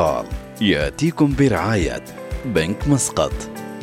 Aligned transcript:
الوصال 0.00 0.26
يأتيكم 0.60 1.34
برعاية 1.38 2.04
بنك 2.44 2.88
مسقط. 2.88 3.32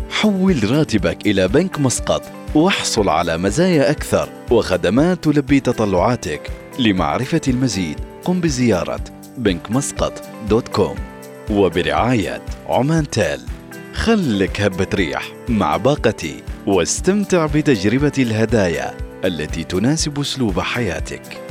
حول 0.09 0.71
راتبك 0.71 1.27
إلى 1.27 1.47
بنك 1.47 1.79
مسقط 1.79 2.21
واحصل 2.55 3.09
على 3.09 3.37
مزايا 3.37 3.91
أكثر 3.91 4.29
وخدمات 4.51 5.23
تلبي 5.23 5.59
تطلعاتك. 5.59 6.51
لمعرفة 6.79 7.41
المزيد 7.47 7.99
قم 8.25 8.41
بزيارة 8.41 9.03
بنك 9.37 9.71
مسقط 9.71 10.21
دوت 10.49 10.67
كوم 10.67 10.95
وبرعاية 11.51 12.41
عمان 12.67 13.09
تيل. 13.09 13.39
خلك 13.93 14.61
هبة 14.61 14.87
ريح 14.93 15.31
مع 15.49 15.77
باقتي 15.77 16.43
واستمتع 16.67 17.45
بتجربة 17.45 18.13
الهدايا 18.17 18.97
التي 19.25 19.63
تناسب 19.63 20.19
أسلوب 20.19 20.59
حياتك. 20.59 21.42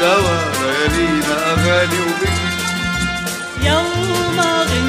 دوا 0.00 0.36
ليالينا 0.62 1.34
أغاني 1.52 2.00
وبكي 2.00 2.48
يوم 3.62 4.40
غنينا 4.40 4.87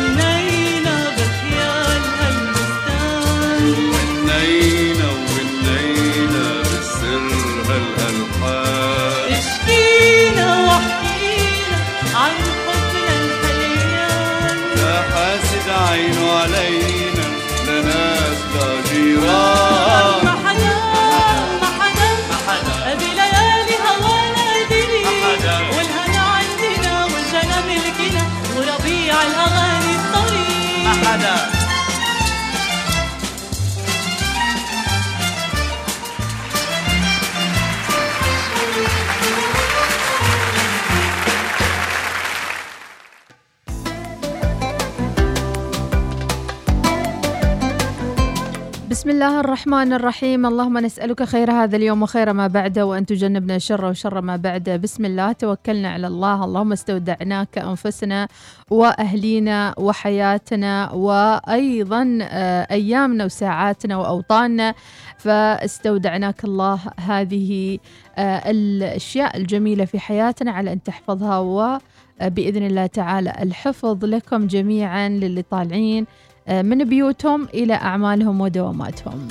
بسم 49.10 49.22
الله 49.22 49.40
الرحمن 49.40 49.94
الرحيم. 49.94 50.46
اللهم 50.46 50.78
نسألك 50.78 51.24
خير 51.24 51.52
هذا 51.52 51.76
اليوم 51.76 52.04
وخير 52.04 52.34
ما 52.34 52.48
بعده 52.48 52.86
وأن 52.86 53.06
تجنبنا 53.06 53.56
الشر 53.56 53.86
وشر 53.86 54.22
ما 54.22 54.36
بعده. 54.36 54.78
بسم 54.78 55.06
الله. 55.06 55.32
توكلنا 55.32 55.90
على 55.90 56.08
الله. 56.08 56.46
اللهم 56.46 56.72
استودعناك 56.72 57.58
أنفسنا 57.58 58.28
وأهلينا 58.70 59.74
وحياتنا 59.78 60.92
وأيضا 60.92 62.20
آه، 62.22 62.68
أيامنا 62.72 63.26
وساعاتنا 63.26 63.98
وأوطاننا. 63.98 64.74
فاستودعناك 65.18 66.44
الله. 66.44 66.80
هذه 67.00 67.80
آه، 68.18 68.52
الأشياء 68.52 69.38
الجميلة 69.38 69.86
في 69.86 70.00
حياتنا 70.00 70.52
على 70.52 70.74
أن 70.74 70.84
تحفظها 70.84 71.40
وبإذن 71.40 72.66
الله 72.66 72.86
تعالى 72.86 73.34
الحفظ 73.42 74.06
لكم 74.06 74.48
جميعا 74.48 75.10
للي 75.10 75.42
طالعين. 75.42 76.06
من 76.50 76.84
بيوتهم 76.84 77.48
إلى 77.54 77.74
أعمالهم 77.74 78.42
ودواماتهم. 78.42 79.28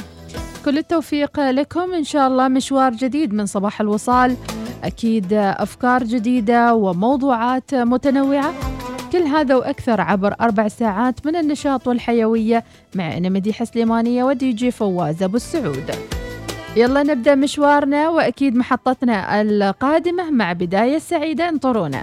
كل 0.64 0.78
التوفيق 0.78 1.40
لكم. 1.40 1.94
إن 1.94 2.04
شاء 2.04 2.28
الله 2.28 2.48
مشوار 2.48 2.92
جديد 2.92 3.34
من 3.34 3.46
صباح 3.46 3.80
الوصال. 3.80 4.36
أكيد 4.84 5.32
أفكار 5.32 6.04
جديدة 6.04 6.74
وموضوعات 6.74 7.74
متنوعة. 7.74 8.54
كل 9.12 9.22
هذا 9.22 9.54
وأكثر 9.54 10.00
عبر 10.00 10.34
أربع 10.40 10.68
ساعات 10.68 11.26
من 11.26 11.36
النشاط 11.36 11.88
والحيوية 11.88 12.64
مع 12.94 13.16
أنا 13.16 13.28
مديحة 13.28 13.64
سليمانية 13.64 14.24
ودي 14.24 14.52
جي 14.52 14.70
فواز 14.70 15.22
أبو 15.22 15.36
السعود. 15.36 15.90
يلا 16.76 17.02
نبدأ 17.02 17.34
مشوارنا. 17.34 18.08
وأكيد 18.08 18.56
محطتنا 18.56 19.40
القادمة 19.40 20.30
مع 20.30 20.52
بداية 20.52 20.98
سعيدة. 20.98 21.48
انطرونا. 21.48 22.02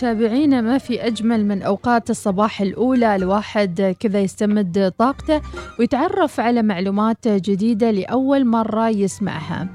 متابعينا 0.00 0.60
ما 0.60 0.78
في 0.78 1.06
أجمل 1.06 1.46
من 1.46 1.62
أوقات 1.62 2.10
الصباح 2.10 2.60
الأولى. 2.60 3.16
الواحد 3.16 3.96
كذا 4.00 4.20
يستمد 4.20 4.92
طاقته 4.98 5.40
ويتعرف 5.78 6.40
على 6.40 6.62
معلومات 6.62 7.28
جديدة 7.28 7.90
لأول 7.90 8.46
مرة 8.46 8.88
يسمعها. 8.88 9.68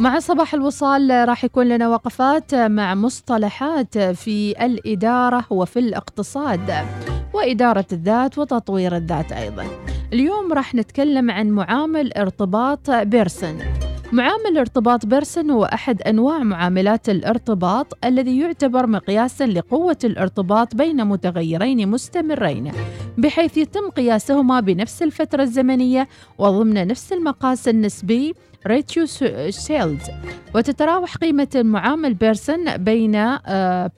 مع 0.00 0.18
صباح 0.18 0.54
الوصال 0.54 1.28
راح 1.28 1.44
يكون 1.44 1.68
لنا 1.68 1.88
وقفات 1.88 2.54
مع 2.54 2.94
مصطلحات 2.94 3.98
في 3.98 4.64
الإدارة 4.66 5.44
وفي 5.50 5.78
الاقتصاد. 5.78 6.70
وإدارة 7.36 7.86
الذات 7.92 8.38
وتطوير 8.38 8.96
الذات 8.96 9.32
أيضا. 9.32 9.66
اليوم 10.12 10.52
راح 10.52 10.74
نتكلم 10.74 11.30
عن 11.30 11.50
معامل 11.50 12.12
ارتباط 12.12 12.90
بيرسون. 12.90 13.58
معامل 14.12 14.58
ارتباط 14.58 15.06
بيرسون 15.06 15.50
هو 15.50 15.64
أحد 15.64 16.02
أنواع 16.02 16.38
معاملات 16.38 17.08
الارتباط 17.08 18.04
الذي 18.04 18.38
يعتبر 18.38 18.86
مقياسا 18.86 19.46
لقوة 19.46 19.96
الارتباط 20.04 20.74
بين 20.74 21.04
متغيرين 21.06 21.88
مستمرين 21.88 22.72
بحيث 23.18 23.56
يتم 23.56 23.90
قياسهما 23.90 24.60
بنفس 24.60 25.02
الفترة 25.02 25.42
الزمنية 25.42 26.08
وضمن 26.38 26.86
نفس 26.86 27.12
المقاس 27.12 27.68
النسبي 27.68 28.34
ratio 28.66 29.06
scales 29.50 30.02
وتتراوح 30.54 31.16
قيمة 31.16 31.48
المعامل 31.54 32.14
بيرسون 32.14 32.76
بين 32.76 33.36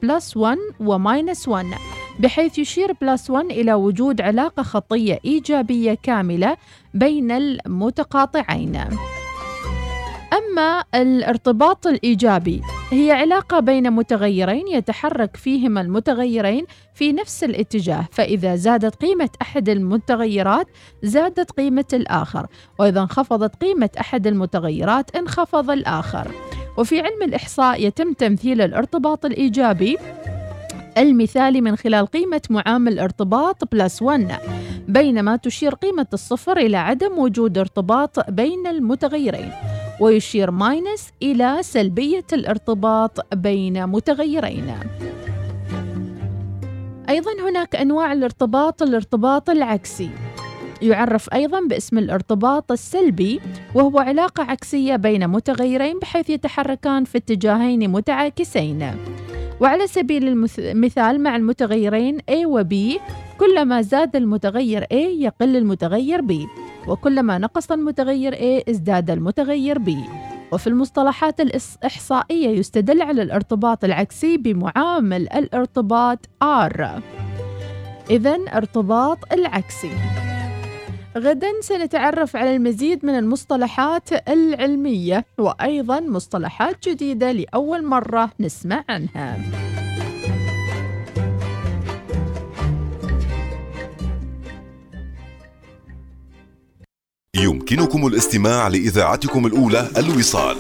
plus 0.03 0.37
1 0.37 0.59
و 0.81 0.92
minus 0.92 1.49
1 1.49 1.67
بحيث 2.19 2.59
يشير 2.59 2.93
plus 2.93 3.31
1 3.31 3.45
إلى 3.51 3.75
وجود 3.75 4.21
علاقة 4.21 4.63
خطية 4.63 5.19
إيجابية 5.25 5.97
كاملة 6.03 6.57
بين 6.95 7.31
المتقاطعين. 7.31 8.77
أما 10.33 10.85
الارتباط 10.95 11.87
الإيجابي 11.87 12.63
هي 12.91 13.13
علاقة 13.13 13.61
بين 13.61 13.91
متغيرين 13.93 14.69
يتحرك 14.69 15.37
فيهما 15.37 15.81
المتغيرين 15.81 16.67
في 16.95 17.13
نفس 17.13 17.45
الاتجاه 17.45 18.05
فإذا 18.13 18.57
زادت 18.57 18.95
قيمة 18.95 19.29
أحد 19.43 19.69
المتغيرات 19.69 20.67
زادت 21.03 21.51
قيمة 21.51 21.85
الآخر 21.93 22.47
وإذا 22.79 23.01
انخفضت 23.01 23.57
قيمة 23.57 23.91
أحد 24.01 24.27
المتغيرات 24.27 25.17
انخفض 25.17 25.71
الآخر. 25.71 26.31
وفي 26.79 27.01
علم 27.01 27.23
الإحصاء 27.23 27.87
يتم 27.87 28.13
تمثيل 28.13 28.61
الارتباط 28.61 29.25
الإيجابي 29.25 29.97
المثالي 30.99 31.61
من 31.61 31.77
خلال 31.77 32.07
قيمة 32.07 32.41
معامل 32.51 32.99
ارتباط 32.99 33.75
plus 33.75 34.03
1 34.03 34.39
بينما 34.89 35.37
تشير 35.37 35.75
قيمة 35.75 36.07
الصفر 36.13 36.57
إلى 36.57 36.77
عدم 36.77 37.19
وجود 37.19 37.59
ارتباط 37.59 38.31
بين 38.31 38.67
المتغيرين 38.67 39.53
ويشير 40.01 40.51
minus 40.51 41.09
إلى 41.23 41.59
سلبية 41.61 42.25
الارتباط 42.33 43.35
بين 43.35 43.87
متغيرين. 43.87 44.75
أيضا 47.09 47.31
هناك 47.49 47.77
أنواع 47.77 48.13
الارتباط 48.13 48.83
الارتباط 48.83 49.51
العكسي. 49.51 50.11
يعرف 50.83 51.35
أيضا 51.35 51.61
باسم 51.61 51.99
الارتباط 51.99 52.73
السلبي 52.73 53.41
وهو 53.75 53.99
علاقة 53.99 54.43
عكسية 54.43 54.97
بين 54.97 55.29
متغيرين 55.29 55.99
بحيث 55.99 56.31
يتحركان 56.31 57.05
في 57.05 57.19
اتجاهين 57.19 57.91
متعاكسين. 57.91 58.91
وعلى 59.61 59.87
سبيل 59.87 60.49
المثال 60.59 61.23
مع 61.23 61.37
المتغيرين 61.37 62.19
A 62.19 62.47
و 62.47 62.63
B 62.65 63.01
كلما 63.39 63.83
زاد 63.83 64.17
المتغير 64.17 64.85
A 64.85 64.93
يقل 64.93 65.57
المتغير 65.57 66.21
B 66.21 66.33
وكلما 66.89 67.39
نقص 67.39 67.73
المتغير 67.73 68.35
A 68.35 68.71
ازداد 68.71 69.11
المتغير 69.11 69.79
B. 69.79 69.91
وفي 70.53 70.67
المصطلحات 70.67 71.41
الإحصائية 71.41 72.49
يستدل 72.49 73.03
على 73.03 73.23
الارتباط 73.23 73.85
العكسي 73.85 74.37
بمعامل 74.37 75.29
الارتباط 75.33 76.19
R. 76.45 76.83
إذا 78.11 78.39
ارتباط 78.55 79.19
العكسي. 79.33 79.91
غدا 81.17 81.53
سنتعرف 81.61 82.37
على 82.37 82.57
المزيد 82.57 83.05
من 83.05 83.19
المصطلحات 83.19 84.29
العلمية 84.29 85.25
وأيضا 85.39 86.01
مصطلحات 86.01 86.89
جديدة 86.89 87.33
لأول 87.33 87.85
مرة 87.85 88.31
نسمع 88.41 88.85
عنها. 88.89 89.39
يمكنكم 97.37 98.07
الاستماع 98.07 98.69
لإذاعتكم 98.69 99.47
الأولى 99.47 99.89
الوصال 99.97 100.57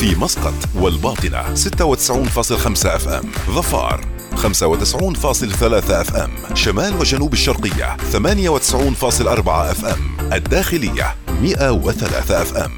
في 0.00 0.20
مسقط 0.20 0.54
والباطنة 0.76 1.54
96.5 1.54 2.86
FM. 2.86 3.30
ظفار. 3.54 4.17
95.3 4.38 5.90
FM 5.90 6.30
شمال 6.54 6.94
وجنوب 7.00 7.32
الشرقية 7.32 7.96
98.4 8.12 9.48
FM 9.48 10.32
الداخلية 10.32 11.16
103 11.42 12.42
اف 12.42 12.56
ام 12.56 12.70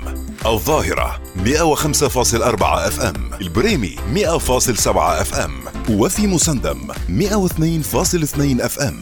الظاهرة 0.47 1.23
105.4 1.45 2.62
اف 2.62 3.00
ام 3.00 3.31
البريمي 3.40 3.97
100.7 4.14 4.87
اف 4.97 5.35
ام 5.35 5.52
وفي 5.90 6.26
مسندم 6.26 6.79
102.2 6.93 6.95
اف 8.64 8.79
ام 8.79 9.00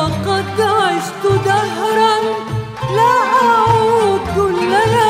وقد 0.00 0.60
عشت 0.60 1.44
دهرا 1.44 2.14
لا 2.96 3.12
أعود 3.42 4.38
الليالي 4.38 5.09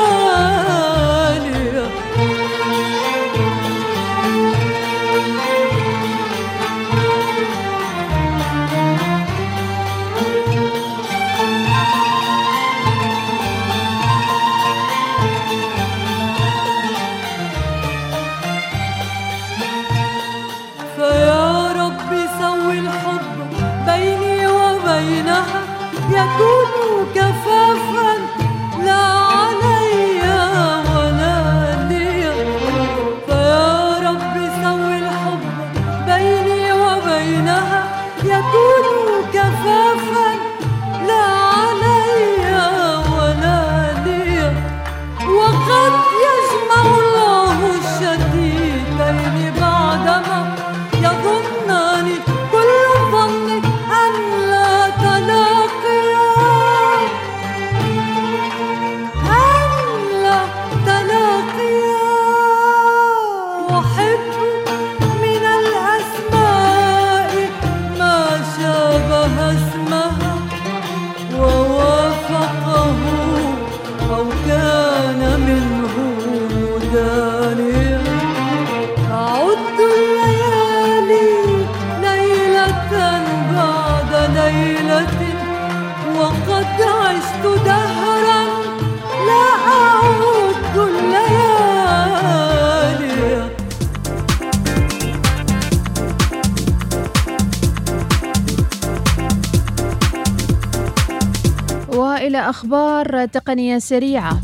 أخبار 103.31 103.43
تقنيه 103.43 103.79
سريعة. 103.79 104.41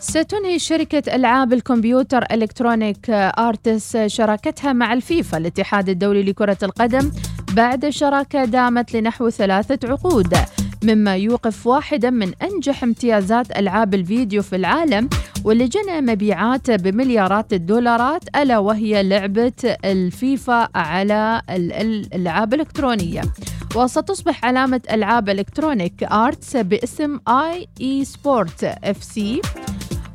ستنهي 0.00 0.58
شركة 0.58 1.14
ألعاب 1.14 1.52
الكمبيوتر 1.52 2.24
Electronic 2.32 3.10
Arts 3.10 3.96
شراكتها 3.96 4.72
مع 4.72 4.92
الفيفا 4.92 5.38
الاتحاد 5.38 5.88
الدولي 5.88 6.22
لكرة 6.22 6.58
القدم 6.62 7.10
بعد 7.52 7.88
شراكة 7.88 8.44
دامت 8.44 8.94
لنحو 8.94 9.30
ثلاثة 9.30 9.88
عقود 9.88 10.34
مما 10.82 11.16
يوقف 11.16 11.66
واحدا 11.66 12.10
من 12.10 12.32
أنجح 12.42 12.82
امتيازات 12.82 13.58
ألعاب 13.58 13.94
الفيديو 13.94 14.42
في 14.42 14.56
العالم 14.56 15.08
واللي 15.44 15.68
جنى 15.68 16.00
مبيعات 16.00 16.70
بمليارات 16.70 17.52
الدولارات 17.52 18.22
ألا 18.36 18.58
وهي 18.58 19.02
لعبة 19.02 19.76
الفيفا 19.84 20.68
على 20.74 21.42
الألعاب 21.50 22.54
الإلكترونية. 22.54 23.22
وستصبح 23.76 24.44
علامة 24.44 24.80
ألعاب 24.90 25.28
Electronic 25.28 26.02
Arts 26.02 26.56
باسم 26.56 27.18
EA 27.28 27.68
Sports 27.80 28.64
FC. 28.64 29.40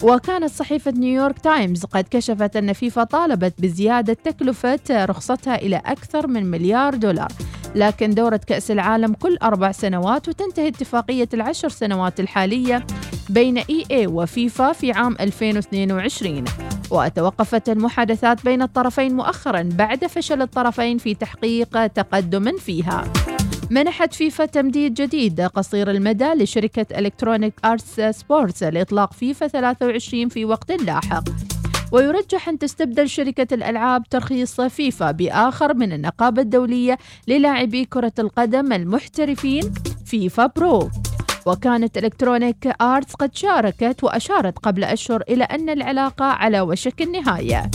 وكانت 0.03 0.51
صحيفة 0.51 0.91
نيويورك 0.91 1.39
تايمز 1.39 1.85
قد 1.85 2.05
كشفت 2.11 2.55
أن 2.55 2.73
فيفا 2.73 3.03
طالبت 3.03 3.53
بزيادة 3.61 4.13
تكلفة 4.13 4.79
رخصتها 4.91 5.55
إلى 5.55 5.81
أكثر 5.85 6.27
من 6.27 6.45
مليار 6.45 6.95
دولار. 6.95 7.31
لكن 7.75 8.09
دورة 8.09 8.39
كأس 8.47 8.71
العالم 8.71 9.13
كل 9.13 9.37
أربع 9.43 9.71
سنوات 9.71 10.29
وتنتهي 10.29 10.67
اتفاقية 10.67 11.29
العشر 11.33 11.69
سنوات 11.69 12.19
الحالية 12.19 12.85
بين 13.29 13.57
EA 13.57 14.07
وفيفا 14.07 14.71
في 14.71 14.91
عام 14.91 15.15
2022 15.19 16.45
وتوقفت 16.91 17.69
المحادثات 17.69 18.45
بين 18.45 18.61
الطرفين 18.61 19.15
مؤخرا 19.15 19.69
بعد 19.73 20.05
فشل 20.05 20.41
الطرفين 20.41 20.97
في 20.97 21.13
تحقيق 21.13 21.87
تقدم 21.87 22.57
فيها. 22.57 23.03
منحت 23.71 24.13
فيفا 24.13 24.45
تمديد 24.45 24.93
جديد 24.93 25.41
قصير 25.41 25.91
المدى 25.91 26.33
لشركة 26.33 26.99
Electronic 26.99 27.53
Arts 27.65 27.99
Sports 27.99 28.63
لإطلاق 28.63 29.13
فيفا 29.13 29.47
23 29.47 30.29
في 30.29 30.45
وقت 30.45 30.71
لاحق. 30.71 31.23
ويرجح 31.91 32.49
أن 32.49 32.59
تستبدل 32.59 33.09
شركة 33.09 33.53
الألعاب 33.53 34.03
ترخيص 34.09 34.61
فيفا 34.61 35.11
بآخر 35.11 35.73
من 35.73 35.93
النقابة 35.93 36.41
الدولية 36.41 36.97
للاعبي 37.27 37.85
كرة 37.85 38.13
القدم 38.19 38.73
المحترفين 38.73 39.73
فيفا 40.05 40.45
برو. 40.45 40.89
وكانت 41.45 41.97
Electronic 41.97 42.67
Arts 42.81 43.13
قد 43.13 43.35
شاركت 43.35 44.03
وأشارت 44.03 44.59
قبل 44.59 44.83
أشهر 44.83 45.23
إلى 45.29 45.43
أن 45.43 45.69
العلاقة 45.69 46.25
على 46.25 46.61
وشك 46.61 47.01
النهاية. 47.01 47.71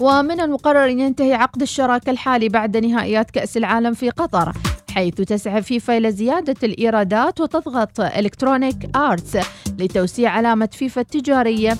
ومن 0.00 0.40
المقرر 0.40 0.84
أن 0.84 1.00
ينتهي 1.00 1.34
عقد 1.34 1.62
الشراكة 1.62 2.10
الحالي 2.10 2.48
بعد 2.48 2.76
نهائيات 2.76 3.30
كأس 3.30 3.56
العالم 3.56 3.94
في 3.94 4.10
قطر 4.10 4.52
حيث 4.90 5.14
تسعى 5.14 5.62
فيفا 5.62 5.96
إلى 5.96 6.12
زيادة 6.12 6.56
الإيرادات 6.62 7.40
وتضغط 7.40 8.00
Electronic 8.00 8.96
Arts 8.96 9.36
لتوسيع 9.78 10.30
علامة 10.30 10.68
فيفا 10.72 11.00
التجارية 11.00 11.76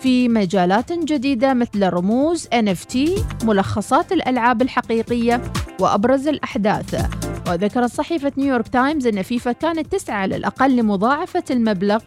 في 0.00 0.28
مجالات 0.28 0.92
جديدة 0.92 1.54
مثل 1.54 1.88
رموز 1.88 2.46
NFT 2.46 2.98
ملخصات 3.44 4.12
الألعاب 4.12 4.62
الحقيقية 4.62 5.42
وأبرز 5.80 6.28
الأحداث. 6.28 7.06
وذكرت 7.48 7.90
صحيفة 7.92 8.32
نيويورك 8.36 8.68
تايمز 8.68 9.06
أن 9.06 9.22
فيفا 9.22 9.52
كانت 9.52 9.92
تسعى 9.92 10.16
على 10.16 10.36
الأقل 10.36 10.76
لمضاعفة 10.76 11.44
المبلغ 11.50 11.98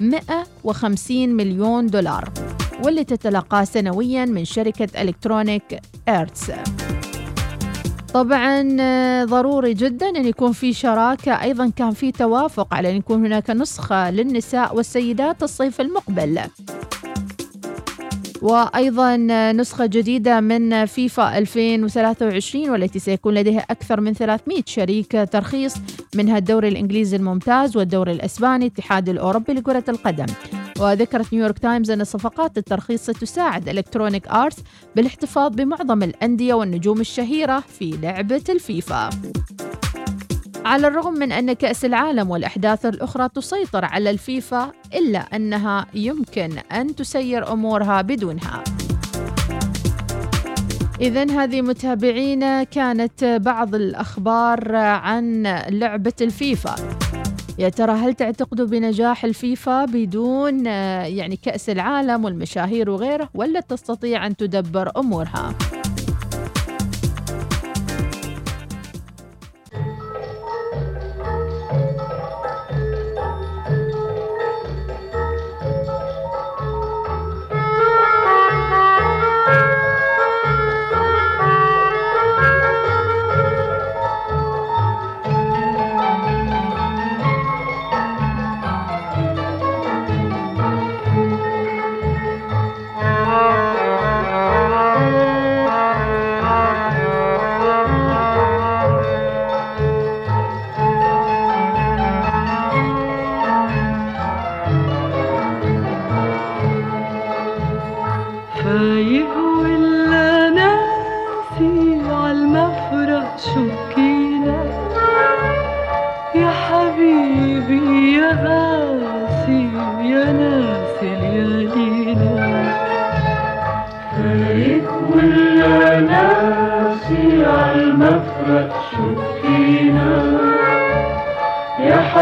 150 0.00 1.28
مليون 1.28 1.86
دولار. 1.86 2.32
واللي 2.84 3.04
تتلقاه 3.04 3.64
سنويا 3.64 4.24
من 4.24 4.44
شركة 4.44 5.02
Electronic 5.02 5.80
Arts 6.08 6.50
طبعا 8.14 8.76
ضروري 9.24 9.74
جدا 9.74 10.08
أن 10.08 10.26
يكون 10.26 10.52
في 10.52 10.72
شراكة. 10.72 11.42
أيضا 11.42 11.70
كان 11.76 11.90
في 11.90 12.12
توافق 12.12 12.74
على 12.74 12.90
أن 12.90 12.96
يكون 12.96 13.26
هناك 13.26 13.50
نسخة 13.50 14.10
للنساء 14.10 14.76
والسيدات 14.76 15.42
الصيف 15.42 15.80
المقبل. 15.80 16.40
وأيضا 18.42 19.16
نسخة 19.52 19.86
جديدة 19.86 20.40
من 20.40 20.86
فيفا 20.86 21.38
2023 21.38 22.70
والتي 22.70 22.98
سيكون 22.98 23.34
لديها 23.34 23.60
أكثر 23.70 24.00
من 24.00 24.12
300 24.12 24.62
شريك 24.66 25.28
ترخيص 25.32 25.74
منها 26.14 26.38
الدوري 26.38 26.68
الإنجليزي 26.68 27.16
الممتاز 27.16 27.76
والدوري 27.76 28.12
الأسباني 28.12 28.66
الاتحاد 28.66 29.08
الأوروبي 29.08 29.52
لكرة 29.52 29.84
القدم. 29.88 30.26
وذكرت 30.80 31.32
نيويورك 31.32 31.58
تايمز 31.58 31.90
أن 31.90 32.04
صفقات 32.04 32.58
الترخيص 32.58 33.02
ستساعد 33.02 33.68
إلكترونيك 33.68 34.28
آرتس 34.28 34.56
بالاحتفاظ 34.96 35.52
بمعظم 35.54 36.02
الأندية 36.02 36.54
والنجوم 36.54 37.00
الشهيرة 37.00 37.60
في 37.60 37.90
لعبة 38.02 38.44
الفيفا. 38.48 39.10
على 40.64 40.86
الرغم 40.86 41.12
من 41.12 41.32
أن 41.32 41.52
كأس 41.52 41.84
العالم 41.84 42.30
والأحداث 42.30 42.86
الأخرى 42.86 43.28
تسيطر 43.28 43.84
على 43.84 44.10
الفيفا 44.10 44.72
إلا 44.94 45.18
أنها 45.18 45.86
يمكن 45.94 46.58
أن 46.58 46.94
تسير 46.94 47.52
أمورها 47.52 48.02
بدونها. 48.02 48.64
إذا 51.00 51.30
هذه 51.30 51.62
متابعينا 51.62 52.64
كانت 52.64 53.24
بعض 53.24 53.74
الأخبار 53.74 54.76
عن 54.76 55.42
لعبة 55.68 56.12
الفيفا. 56.20 56.76
يا 57.58 57.68
ترى 57.68 57.92
هل 57.92 58.14
تعتقدوا 58.14 58.66
بنجاح 58.66 59.24
الفيفا 59.24 59.84
بدون 59.84 60.66
يعني 61.06 61.36
كأس 61.36 61.70
العالم 61.70 62.24
والمشاهير 62.24 62.90
وغيره 62.90 63.28
ولا 63.34 63.60
تستطيع 63.60 64.26
أن 64.26 64.36
تدبر 64.36 64.90
أمورها؟ 64.96 65.54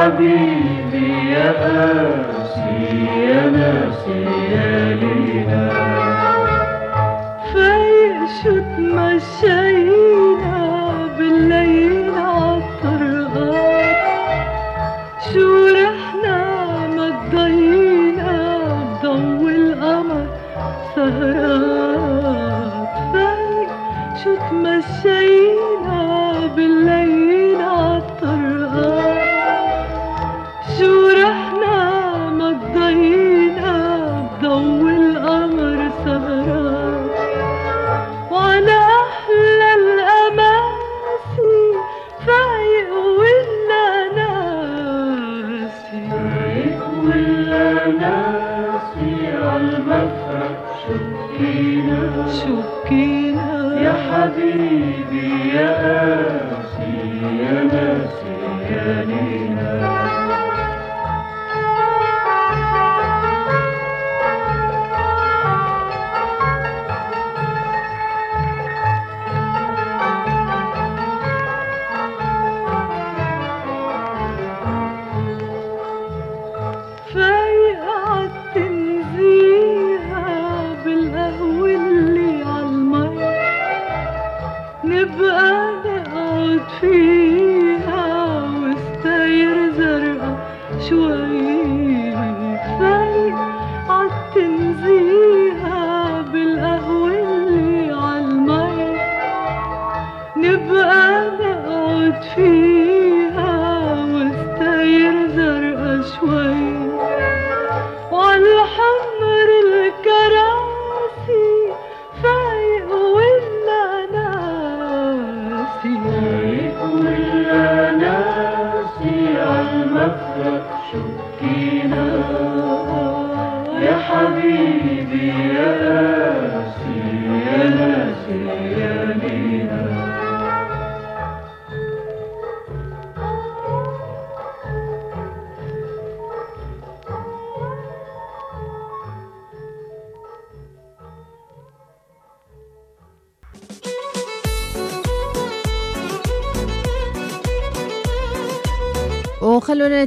حبيبي 0.02 1.30
يا 1.30 1.50
أبي 1.50 2.21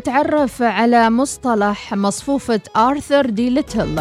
نتعرف 0.06 0.62
على 0.62 1.10
مصطلح 1.10 1.94
مصفوفة 1.94 2.60
آرثر 2.76 3.26
دي 3.26 3.50
ليتل. 3.50 4.00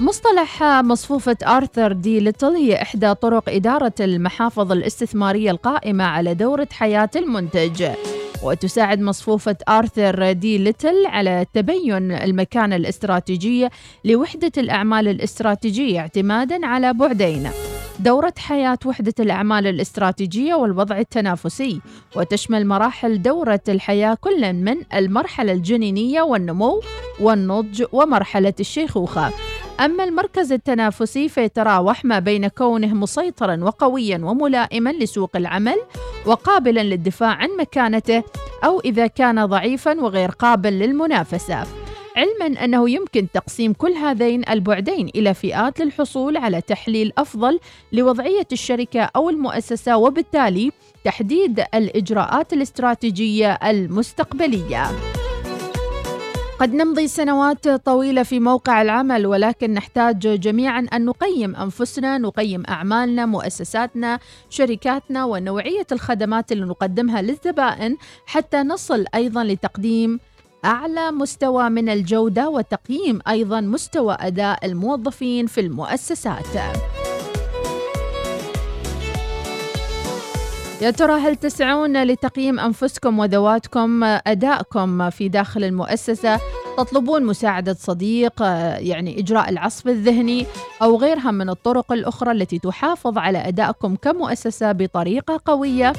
مصطلح 0.00 0.62
مصفوفة 0.62 1.36
آرثر 1.46 1.92
دي 1.92 2.20
ليتل 2.20 2.46
هي 2.46 2.82
إحدى 2.82 3.14
طرق 3.14 3.44
إدارة 3.48 3.92
المحافظ 4.00 4.72
الاستثمارية 4.72 5.50
القائمة 5.50 6.04
على 6.04 6.34
دورة 6.34 6.68
حياة 6.72 7.10
المنتج. 7.16 7.84
وتساعد 8.42 9.00
مصفوفة 9.00 9.56
آرثر 9.68 10.32
دي 10.32 10.58
ليتل 10.58 11.06
على 11.06 11.46
تبين 11.54 12.12
المكانة 12.12 12.76
الاستراتيجية 12.76 13.70
لوحدة 14.04 14.52
الأعمال 14.58 15.08
الاستراتيجية 15.08 16.00
اعتمادا 16.00 16.66
على 16.66 16.92
بعدين. 16.92 17.48
دورة 18.00 18.34
حياة 18.38 18.78
وحدة 18.86 19.14
الأعمال 19.20 19.66
الاستراتيجية 19.66 20.54
والوضع 20.54 20.98
التنافسي. 20.98 21.80
وتشمل 22.16 22.66
مراحل 22.66 23.22
دورة 23.22 23.60
الحياة 23.68 24.14
كل 24.20 24.52
من 24.52 24.76
المرحلة 24.94 25.52
الجنينية 25.52 26.22
والنمو 26.22 26.82
والنضج 27.20 27.84
ومرحلة 27.92 28.54
الشيخوخة. 28.60 29.32
أما 29.84 30.04
المركز 30.04 30.52
التنافسي 30.52 31.28
فيتراوح 31.28 32.04
ما 32.04 32.18
بين 32.18 32.48
كونه 32.48 32.94
مسيطرا 32.94 33.64
وقويا 33.64 34.20
وملائما 34.22 34.90
لسوق 34.92 35.36
العمل 35.36 35.76
وقابلا 36.26 36.80
للدفاع 36.80 37.28
عن 37.28 37.48
مكانته 37.58 38.22
أو 38.64 38.80
إذا 38.80 39.06
كان 39.06 39.46
ضعيفا 39.46 40.00
وغير 40.00 40.30
قابل 40.30 40.72
للمنافسة. 40.72 41.64
علما 42.16 42.64
أنه 42.64 42.90
يمكن 42.90 43.26
تقسيم 43.34 43.72
كل 43.72 43.92
هذين 43.92 44.42
البعدين 44.48 45.08
إلى 45.16 45.34
فئات 45.34 45.80
للحصول 45.80 46.36
على 46.36 46.60
تحليل 46.60 47.12
أفضل 47.18 47.60
لوضعية 47.92 48.46
الشركة 48.52 49.00
أو 49.16 49.30
المؤسسة 49.30 49.96
وبالتالي 49.96 50.72
تحديد 51.04 51.64
الإجراءات 51.74 52.52
الاستراتيجية 52.52 53.52
المستقبلية. 53.52 54.86
قد 56.62 56.74
نمضي 56.74 57.08
سنوات 57.08 57.68
طويلة 57.68 58.22
في 58.22 58.40
موقع 58.40 58.82
العمل 58.82 59.26
ولكن 59.26 59.74
نحتاج 59.74 60.40
جميعا 60.40 60.86
أن 60.92 61.04
نقيم 61.04 61.56
أنفسنا 61.56 62.18
نقيم 62.18 62.62
أعمالنا 62.68 63.26
مؤسساتنا 63.26 64.18
شركاتنا 64.50 65.24
ونوعية 65.24 65.86
الخدمات 65.92 66.52
اللي 66.52 66.64
نقدمها 66.64 67.22
للزبائن 67.22 67.96
حتى 68.26 68.56
نصل 68.56 69.04
أيضا 69.14 69.44
لتقديم 69.44 70.20
أعلى 70.64 71.10
مستوى 71.10 71.68
من 71.68 71.88
الجودة 71.88 72.48
وتقييم 72.48 73.18
أيضا 73.28 73.60
مستوى 73.60 74.16
أداء 74.20 74.66
الموظفين 74.66 75.46
في 75.46 75.60
المؤسسات. 75.60 76.46
يا 80.82 80.90
ترى 80.90 81.12
هل 81.12 81.36
تسعون 81.36 82.02
لتقييم 82.02 82.60
أنفسكم 82.60 83.18
وذواتكم 83.18 84.04
أدائكم 84.04 85.10
في 85.10 85.28
داخل 85.28 85.64
المؤسسة؟ 85.64 86.40
تطلبون 86.78 87.24
مساعدة 87.24 87.74
صديق 87.74 88.42
يعني 88.78 89.20
إجراء 89.20 89.48
العصف 89.48 89.88
الذهني 89.88 90.46
أو 90.82 90.96
غيرها 90.96 91.30
من 91.30 91.48
الطرق 91.48 91.92
الأخرى 91.92 92.32
التي 92.32 92.58
تحافظ 92.58 93.18
على 93.18 93.48
أدائكم 93.48 93.96
كمؤسسة 93.96 94.72
بطريقة 94.72 95.40
قوية 95.44 95.92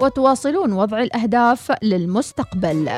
وتواصلون 0.00 0.72
وضع 0.72 1.02
الأهداف 1.02 1.72
للمستقبل. 1.82 2.90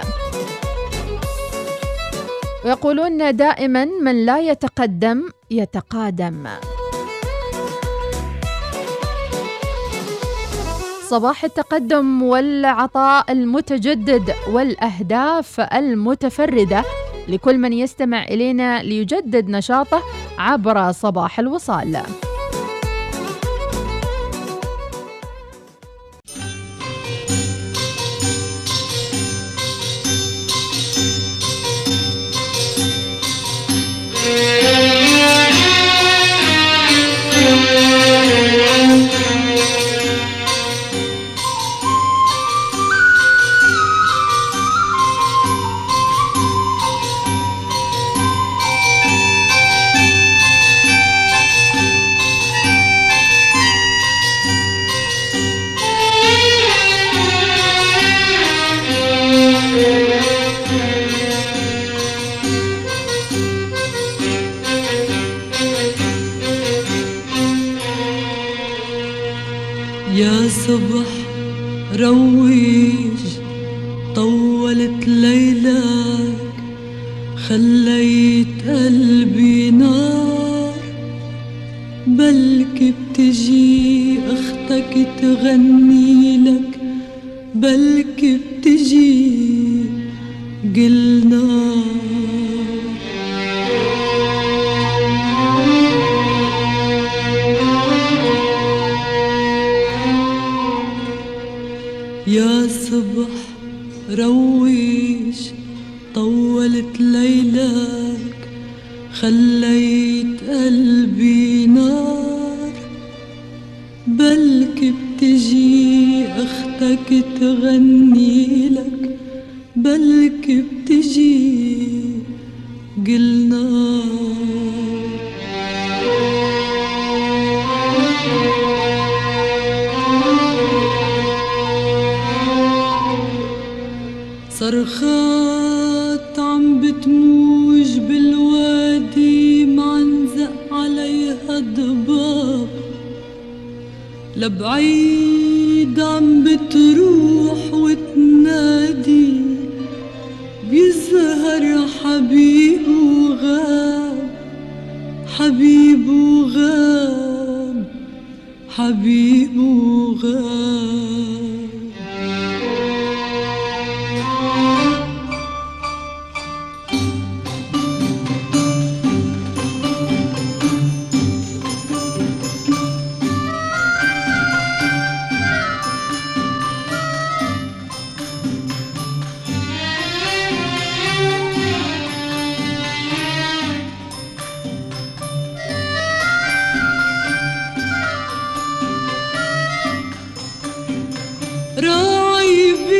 ويقولون 2.64 3.36
دائما 3.36 3.84
من 3.84 4.26
لا 4.26 4.38
يتقدم 4.40 5.22
يتقادم 5.50 6.46
صباح 11.10 11.44
التقدم 11.44 12.22
والعطاء 12.22 13.32
المتجدد 13.32 14.34
والأهداف 14.52 15.60
المتفردة 15.60 16.84
لكل 17.28 17.58
من 17.58 17.72
يستمع 17.72 18.24
إلينا 18.24 18.82
ليجدد 18.82 19.48
نشاطه 19.48 20.02
عبر 20.38 20.92
صباح 20.92 21.38
الوصال. 21.38 22.02
يا 70.70 70.76
صبح 70.76 71.10
رويج 72.00 73.20
طولت 74.14 75.08
ليلك 75.08 76.52
خليت 77.36 78.46
قلبي 78.68 79.70
نار. 79.70 80.74
بلكي 82.06 82.92
بتجي 83.12 84.18
أختك 84.30 85.08
تغني 85.20 86.36
لك 86.36 86.80
بلكي 87.54 88.09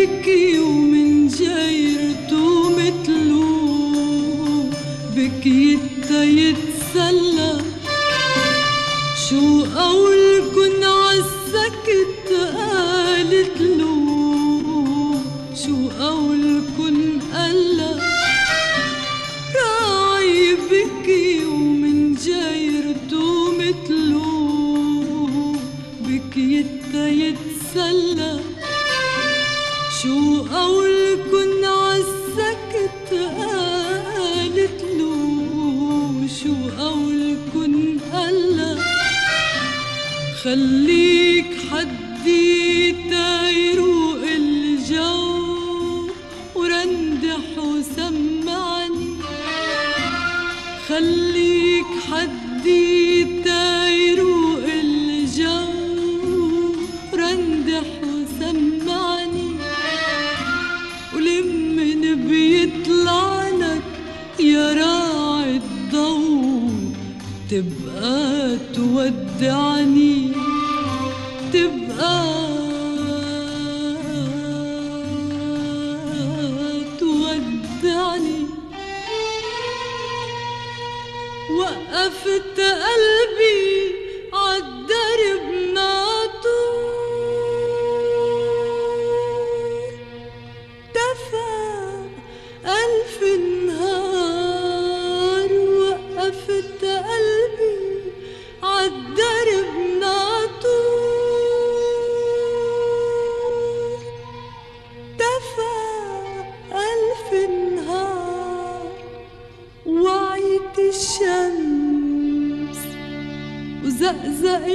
بكي 0.01 0.59
ومن 0.59 1.29
جيرته 1.29 2.71
متلو 2.71 3.45
بكي 5.17 5.79
يتسلى 6.11 6.70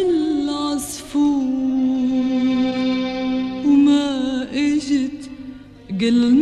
العصفور 0.01 1.43
وما 3.65 4.47
اجت 4.53 5.29
قلنا 6.01 6.34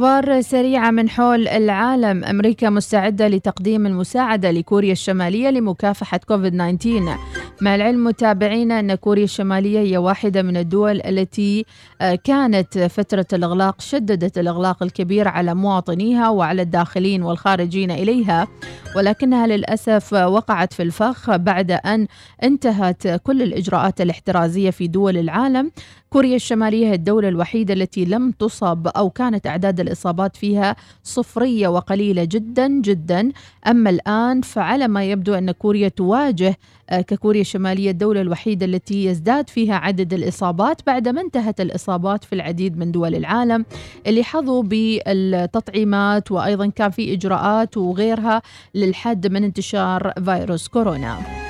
أخبار 0.00 0.40
سريعة 0.40 0.90
من 0.90 1.08
حول 1.08 1.48
العالم. 1.48 2.24
أمريكا 2.24 2.70
مستعدة 2.70 3.28
لتقديم 3.28 3.86
المساعدة 3.86 4.50
لكوريا 4.50 4.92
الشمالية 4.92 5.50
لمكافحة 5.50 6.20
كوفيد 6.28 6.76
19 6.78 7.18
مع 7.60 7.74
العلم 7.74 8.04
متابعينا 8.04 8.80
أن 8.80 8.94
كوريا 8.94 9.24
الشمالية 9.24 9.80
هي 9.80 9.96
واحدة 9.96 10.42
من 10.42 10.56
الدول 10.56 11.00
التي 11.02 11.64
آه، 12.00 12.14
كانت 12.14 12.78
فترة 12.78 13.26
الإغلاق 13.32 13.80
شددت 13.80 14.38
الإغلاق 14.38 14.82
الكبير 14.82 15.28
على 15.28 15.54
مواطنيها 15.54 16.28
وعلى 16.28 16.62
الداخلين 16.62 17.22
والخارجين 17.22 17.90
إليها. 17.90 18.48
ولكنها 18.96 19.46
للأسف 19.46 20.12
وقعت 20.12 20.72
في 20.72 20.82
الفخ 20.82 21.36
بعد 21.36 21.70
أن 21.70 22.06
انتهت 22.42 23.08
كل 23.08 23.42
الإجراءات 23.42 24.00
الاحترازية 24.00 24.70
في 24.70 24.88
دول 24.88 25.16
العالم. 25.16 25.70
كوريا 26.12 26.36
الشمالية 26.36 26.86
هي 26.86 26.94
الدولة 26.94 27.28
الوحيدة 27.28 27.74
التي 27.74 28.04
لم 28.04 28.30
تصب 28.30 28.88
أو 28.88 29.10
كانت 29.10 29.46
أعداد 29.46 29.80
الإصابات 29.80 30.36
فيها 30.36 30.76
صفرية 31.04 31.68
وقليلة 31.68 32.24
جدا 32.24 32.68
جدا. 32.68 33.32
أما 33.66 33.90
الآن 33.90 34.40
فعلى 34.40 34.88
ما 34.88 35.04
يبدو 35.04 35.34
أن 35.34 35.50
كوريا 35.50 35.88
تواجه 35.88 36.58
آه، 36.90 37.00
ككوريا 37.00 37.40
الشمالية 37.40 37.90
الدولة 37.90 38.20
الوحيدة 38.20 38.66
التي 38.66 39.04
يزداد 39.04 39.48
فيها 39.48 39.74
عدد 39.74 40.12
الإصابات 40.12 40.86
بعدما 40.86 41.20
انتهت 41.20 41.60
الإصابات 41.60 42.24
في 42.24 42.34
العديد 42.34 42.78
من 42.78 42.92
دول 42.92 43.14
العالم 43.14 43.64
اللي 44.06 44.24
حظوا 44.24 44.62
بالتطعيمات 44.62 46.32
وأيضا 46.32 46.66
كان 46.66 46.90
في 46.90 47.12
إجراءات 47.14 47.76
وغيرها 47.76 48.42
للحد 48.74 49.26
من 49.26 49.44
انتشار 49.44 50.12
فيروس 50.24 50.68
كورونا. 50.68 51.49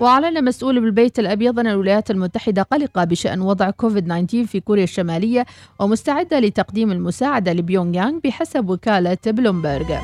وأعلن 0.00 0.44
مسؤول 0.44 0.80
بالبيت 0.80 1.18
الأبيض 1.18 1.58
أن 1.58 1.66
الولايات 1.66 2.10
المتحدة 2.10 2.62
قلقة 2.62 3.04
بشأن 3.04 3.40
وضع 3.40 3.70
كوفيد 3.70 4.04
19 4.04 4.46
في 4.46 4.60
كوريا 4.60 4.84
الشمالية 4.84 5.46
ومستعدة 5.80 6.38
لتقديم 6.38 6.92
المساعدة 6.92 7.52
لبيونغ 7.52 7.96
يانغ 7.96 8.18
بحسب 8.24 8.70
وكالة 8.70 9.18
بلومبرغ. 9.26 9.98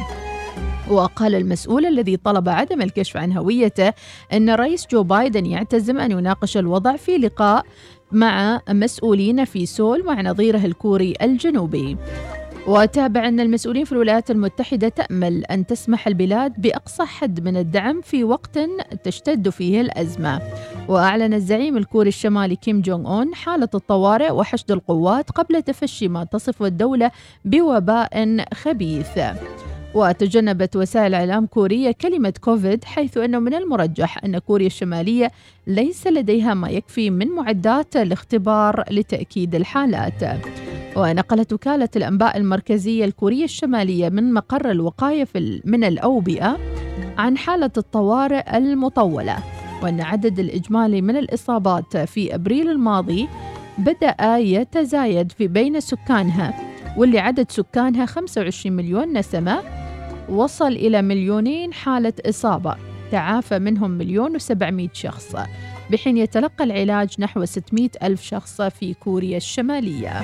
وقال 0.90 1.34
المسؤول 1.34 1.86
الذي 1.86 2.16
طلب 2.16 2.48
عدم 2.48 2.82
الكشف 2.82 3.16
عن 3.16 3.32
هويته 3.32 3.92
أن 4.32 4.50
الرئيس 4.50 4.86
جو 4.90 5.02
بايدن 5.02 5.46
يعتزم 5.46 5.98
أن 5.98 6.10
يناقش 6.10 6.56
الوضع 6.56 6.96
في 6.96 7.18
لقاء 7.18 7.64
مع 8.12 8.60
مسؤولين 8.68 9.44
في 9.44 9.66
سول 9.66 10.04
مع 10.04 10.22
نظيره 10.22 10.64
الكوري 10.64 11.14
الجنوبي. 11.22 11.96
وتابع 12.66 13.28
أن 13.28 13.40
المسؤولين 13.40 13.84
في 13.84 13.92
الولايات 13.92 14.30
المتحدة 14.30 14.88
تأمل 14.88 15.44
أن 15.44 15.66
تسمح 15.66 16.06
البلاد 16.06 16.52
بأقصى 16.60 17.04
حد 17.04 17.44
من 17.44 17.56
الدعم 17.56 18.00
في 18.00 18.24
وقت 18.24 18.58
تشتد 19.04 19.48
فيه 19.48 19.80
الأزمة 19.80 20.40
وأعلن 20.88 21.34
الزعيم 21.34 21.76
الكوري 21.76 22.08
الشمالي 22.08 22.56
كيم 22.56 22.80
جونغ 22.80 23.08
أون 23.08 23.34
حالة 23.34 23.68
الطوارئ 23.74 24.30
وحشد 24.30 24.72
القوات 24.72 25.30
قبل 25.30 25.62
تفشي 25.62 26.08
ما 26.08 26.24
تصف 26.24 26.62
الدولة 26.62 27.10
بوباء 27.44 28.44
خبيث 28.54 29.18
وتجنبت 29.94 30.76
وسائل 30.76 31.14
إعلام 31.14 31.46
كورية 31.46 31.92
كلمة 32.00 32.34
كوفيد 32.40 32.84
حيث 32.84 33.16
أنه 33.16 33.38
من 33.38 33.54
المرجح 33.54 34.24
أن 34.24 34.38
كوريا 34.38 34.66
الشمالية 34.66 35.30
ليس 35.66 36.06
لديها 36.06 36.54
ما 36.54 36.68
يكفي 36.70 37.10
من 37.10 37.28
معدات 37.28 37.96
الاختبار 37.96 38.84
لتأكيد 38.90 39.54
الحالات. 39.54 40.22
ونقلت 40.96 41.52
وكالة 41.52 41.88
الأنباء 41.96 42.36
المركزية 42.36 43.04
الكورية 43.04 43.44
الشمالية 43.44 44.08
من 44.08 44.32
مقر 44.32 44.70
الوقاية 44.70 45.28
من 45.64 45.84
الأوبئة 45.84 46.58
عن 47.18 47.38
حالة 47.38 47.70
الطوارئ 47.76 48.56
المطولة. 48.56 49.36
وأن 49.82 50.00
عدد 50.00 50.38
الإجمالي 50.38 51.02
من 51.02 51.16
الإصابات 51.16 51.96
في 51.96 52.34
أبريل 52.34 52.70
الماضي 52.70 53.28
بدأ 53.78 54.36
يتزايد 54.36 55.32
في 55.32 55.48
بين 55.48 55.80
سكانها 55.80 56.54
واللي 56.96 57.18
عدد 57.18 57.50
سكانها 57.50 58.06
25 58.06 58.76
مليون 58.76 59.18
نسمة 59.18 59.62
وصل 60.28 60.72
إلى 60.72 61.02
مليونين 61.02 61.72
حالة 61.72 62.12
إصابة. 62.28 62.76
تعافى 63.10 63.58
منهم 63.58 63.90
مليون 63.90 64.34
وسبعمائة 64.34 64.88
شخص 64.92 65.36
بحين 65.90 66.16
يتلقى 66.16 66.64
العلاج 66.64 67.14
نحو 67.18 67.44
600 67.44 67.88
ألف 68.02 68.22
شخص 68.22 68.62
في 68.62 68.94
كوريا 68.94 69.36
الشمالية. 69.36 70.22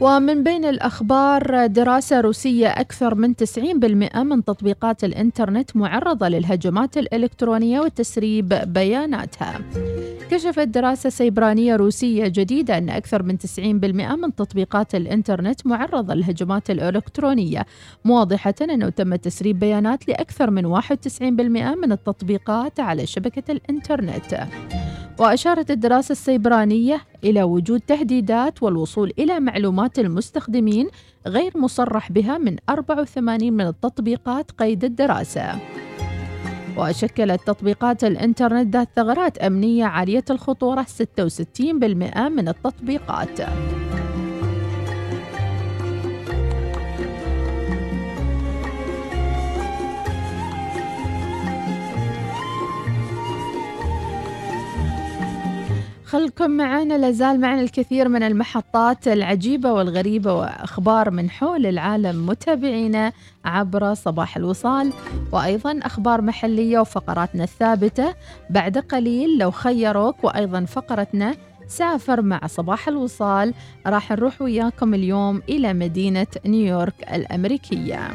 ومن 0.00 0.42
بين 0.42 0.64
الأخبار 0.64 1.66
دراسة 1.66 2.20
روسية 2.20 2.68
أكثر 2.68 3.14
من 3.14 3.34
90% 3.34 4.16
من 4.16 4.44
تطبيقات 4.44 5.04
الإنترنت 5.04 5.76
معرضة 5.76 6.28
للهجمات 6.28 6.98
الإلكترونية 6.98 7.80
وتسريب 7.80 8.48
بياناتها. 8.48 9.60
كشفت 10.30 10.68
دراسة 10.68 11.10
سيبرانية 11.10 11.76
روسية 11.76 12.28
جديدة 12.28 12.78
أن 12.78 12.90
أكثر 12.90 13.22
من 13.22 13.38
90% 13.38 13.60
من 14.16 14.34
تطبيقات 14.36 14.94
الإنترنت 14.94 15.66
معرضة 15.66 16.14
للهجمات 16.14 16.70
الإلكترونية 16.70 17.66
موضحة 18.04 18.54
أنه 18.62 18.88
تم 18.88 19.16
تسريب 19.16 19.58
بيانات 19.58 20.08
لأكثر 20.08 20.50
من 20.50 20.66
91% 20.66 21.22
من 21.82 21.92
التطبيقات 21.92 22.80
على 22.80 23.06
شبكة 23.06 23.52
الإنترنت. 23.52 24.46
وأشارت 25.18 25.70
الدراسة 25.70 26.12
السيبرانية 26.12 27.00
إلى 27.24 27.42
وجود 27.42 27.80
تهديدات 27.80 28.62
والوصول 28.62 29.12
إلى 29.18 29.40
معلومات 29.40 29.98
المستخدمين 29.98 30.88
غير 31.26 31.58
مصرح 31.58 32.12
بها 32.12 32.38
من 32.38 32.56
84 32.68 33.52
من 33.52 33.66
التطبيقات 33.66 34.50
قيد 34.50 34.84
الدراسة. 34.84 35.58
وشكلت 36.76 37.40
تطبيقات 37.46 38.04
الإنترنت 38.04 38.76
ذات 38.76 38.88
ثغرات 38.96 39.38
أمنية 39.38 39.84
عالية 39.84 40.24
الخطورة 40.30 40.82
66% 40.82 42.28
من 42.28 42.48
التطبيقات. 42.48 43.40
خلكم 56.06 56.50
معنا. 56.50 56.98
لازال 56.98 57.40
معنا 57.40 57.60
الكثير 57.60 58.08
من 58.08 58.22
المحطات 58.22 59.08
العجيبة 59.08 59.72
والغريبة 59.72 60.32
وأخبار 60.34 61.10
من 61.10 61.30
حول 61.30 61.66
العالم 61.66 62.26
متابعينا 62.26 63.12
عبر 63.44 63.94
صباح 63.94 64.36
الوصال 64.36 64.92
وأيضا 65.32 65.80
أخبار 65.82 66.22
محلية 66.22 66.78
وفقراتنا 66.78 67.44
الثابتة. 67.44 68.14
بعد 68.50 68.78
قليل 68.78 69.38
لو 69.38 69.50
خيروك 69.50 70.24
وأيضا 70.24 70.64
فقرتنا 70.64 71.34
سافر 71.66 72.22
مع 72.22 72.40
صباح 72.46 72.88
الوصال. 72.88 73.54
راح 73.86 74.10
نروح 74.12 74.42
وياكم 74.42 74.94
اليوم 74.94 75.42
إلى 75.48 75.72
مدينة 75.72 76.26
نيويورك 76.46 77.14
الأمريكية. 77.14 78.10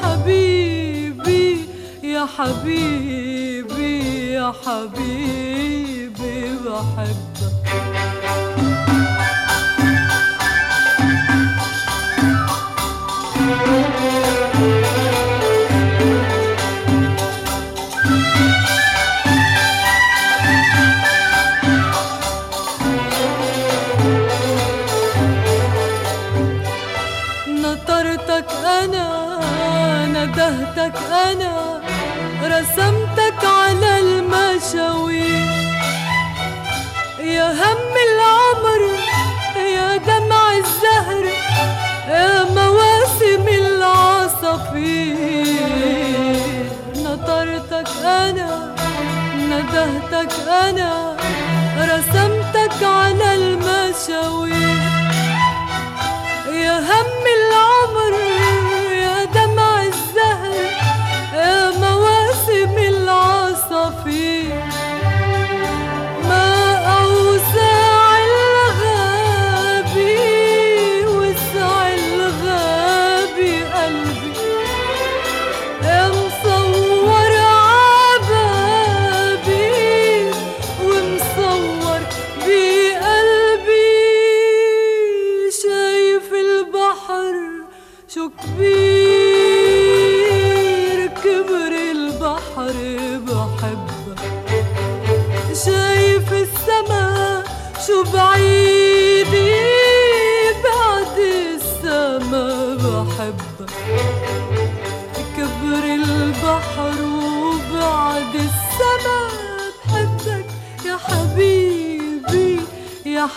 حبيبي 0.00 1.58
يا 2.02 2.26
حبيبي 2.38 3.98
يا 4.32 4.52
حبيبي 4.64 6.58
بحبك. 6.64 7.52
نطرتك 13.42 13.91
ندهتك 50.22 50.48
أنا 50.48 51.16
رسمتك 51.78 52.82
على 52.82 53.34
المشاوير. 53.34 54.82
يا 56.52 56.78
هم 56.78 57.11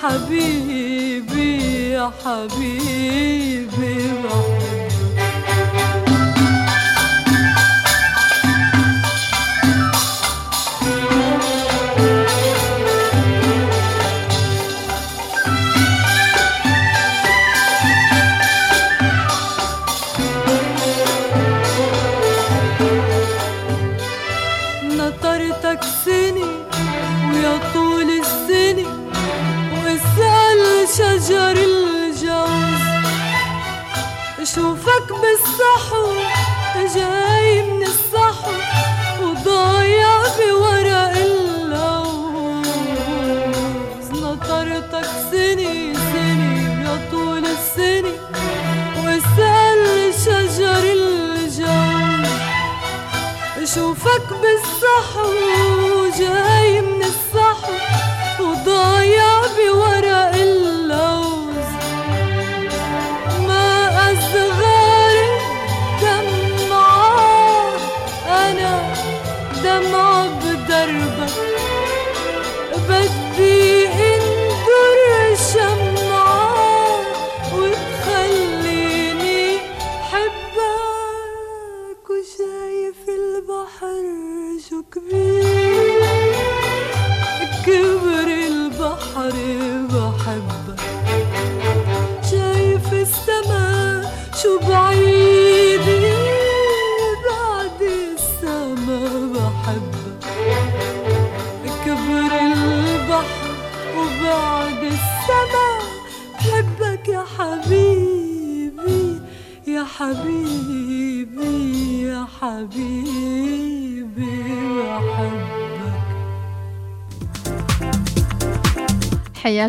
حبيبي 0.06 1.92
يا 1.92 2.12
حبيبي. 2.26 3.75
que 35.08 35.14
maçã 35.14 35.75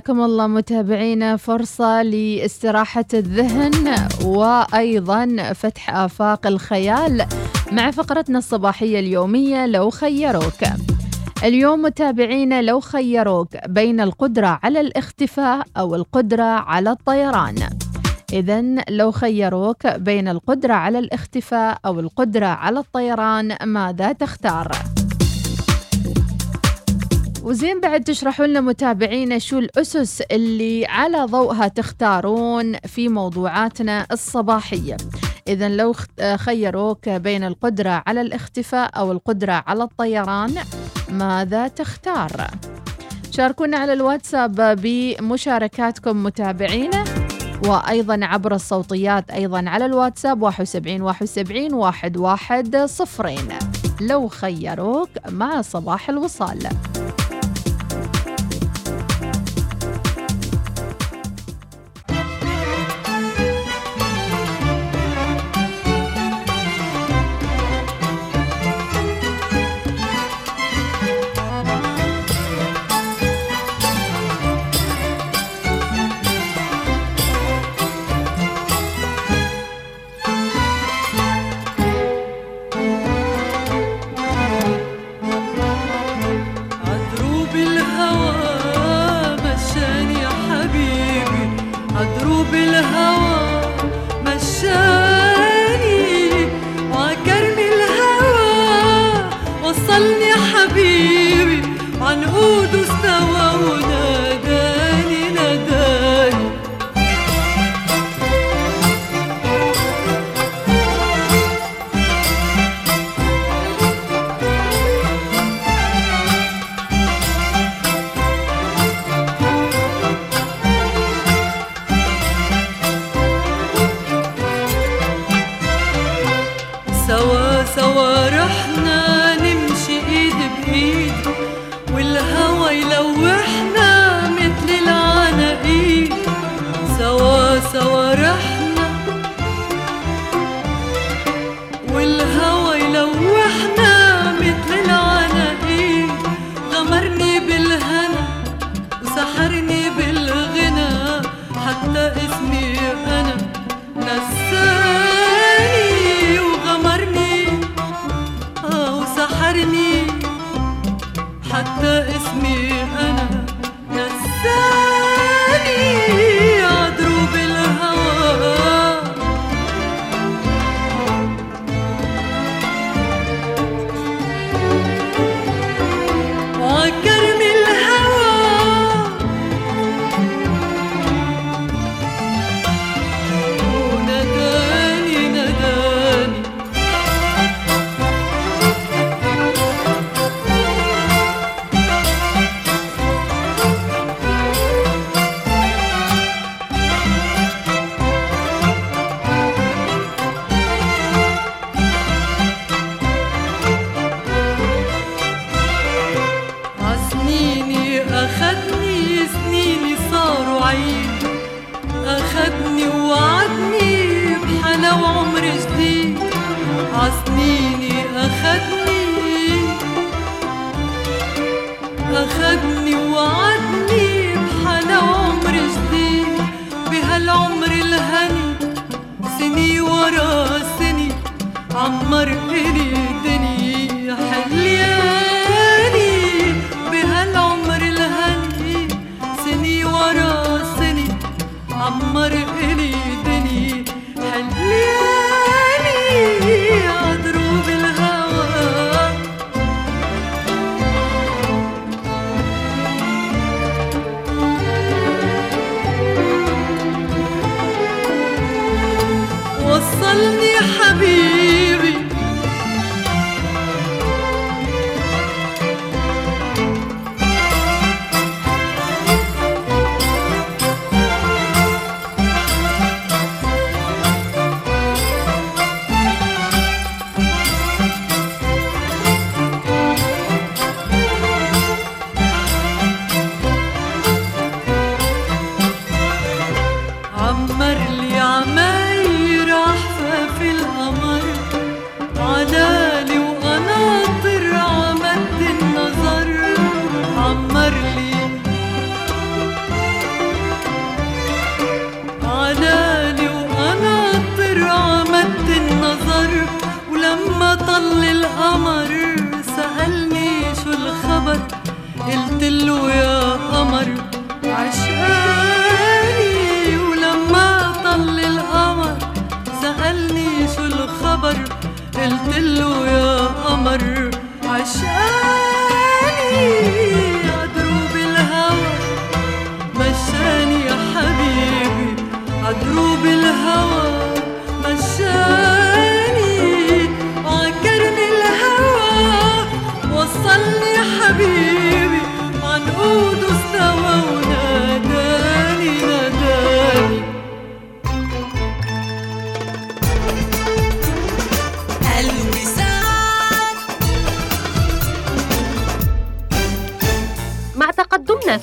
حياكم 0.07 0.25
الله 0.25 0.47
متابعينا 0.47 1.37
فرصة 1.37 2.03
لاستراحة 2.03 3.05
الذهن 3.15 4.09
وأيضا 4.25 5.53
فتح 5.53 5.91
آفاق 5.91 6.47
الخيال 6.47 7.27
مع 7.73 7.91
فقرتنا 7.91 8.39
الصباحية 8.39 9.01
اليومية 9.01 9.67
لو 9.67 9.91
خيروك 9.91 10.63
اليوم 11.45 11.83
متابعينا 11.83 12.63
لو 12.63 12.81
خيروك 12.81 13.49
بين 13.69 14.01
القدرة 14.01 14.61
على 14.63 14.81
الاختفاء 14.81 15.67
أو 15.77 15.95
القدرة 15.95 16.43
على 16.43 16.91
الطيران 16.91 17.57
إذا 18.33 18.65
لو 18.89 19.11
خيروك 19.11 19.87
بين 19.87 20.29
القدرة 20.29 20.75
على 20.75 20.99
الاختفاء 20.99 21.79
أو 21.87 22.01
القدرة 22.01 22.47
على 22.47 22.79
الطيران 22.79 23.57
ماذا 23.65 24.13
تختار؟ 24.13 24.96
وزين 27.47 27.81
بعد 27.81 28.05
تشرحوا 28.05 28.47
لنا 28.47 28.61
متابعينا 28.61 29.39
شو 29.39 29.59
الأسس 29.59 30.21
اللي 30.21 30.87
على 30.87 31.25
ضوءها 31.25 31.69
تختارون 31.69 32.77
في 32.77 33.09
موضوعاتنا 33.09 34.07
الصباحية. 34.13 34.97
إذا 35.49 35.69
لو 35.69 35.95
خيروك 36.37 37.09
بين 37.09 37.45
القدرة 37.45 38.03
على 38.07 38.21
الاختفاء 38.21 38.91
أو 38.99 39.13
القدرة 39.13 39.65
على 39.67 39.83
الطيران 39.83 40.55
ماذا 41.11 41.69
تختار؟ 41.69 42.47
شاركونا 43.31 43.77
على 43.77 43.93
الواتساب 43.93 44.81
بمشاركاتكم 44.83 46.23
متابعينا 46.23 47.05
وأيضا 47.69 48.19
عبر 48.23 48.55
الصوتيات 48.55 49.31
أيضا 49.31 49.65
على 49.67 49.87
الواتساب 49.87 50.43
71 50.43 51.03
71 51.03 51.75
واحد 51.75 52.17
واحد 52.17 52.77
صفرين. 52.77 53.49
لو 54.01 54.29
خيروك 54.29 55.11
مع 55.29 55.63
صباح 55.63 56.09
الوصال. 56.09 56.69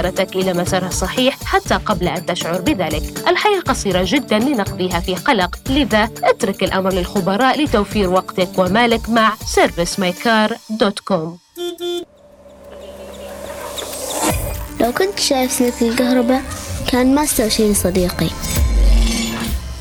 إلى 0.00 0.52
مسارها 0.52 0.88
الصحيح 0.88 1.38
حتى 1.44 1.74
قبل 1.74 2.08
أن 2.08 2.26
تشعر 2.26 2.60
بذلك. 2.60 3.02
الحياة 3.28 3.60
قصيرة 3.60 4.04
جدا 4.06 4.38
لنقضيها 4.38 5.00
في 5.00 5.14
قلق. 5.14 5.58
لذا 5.70 6.08
اترك 6.24 6.62
الأمر 6.62 6.92
للخبراء 6.92 7.64
لتوفير 7.64 8.10
وقتك 8.10 8.58
ومالك 8.58 9.08
مع 9.08 9.34
servicemycar.com 9.34 11.38
لو 14.80 14.92
كنت 14.92 15.18
شايف 15.18 15.52
سلك 15.52 15.82
الكهرباء 15.82 16.42
كان 16.88 17.14
ما 17.14 17.24
استوى 17.24 17.74
صديقي. 17.74 18.28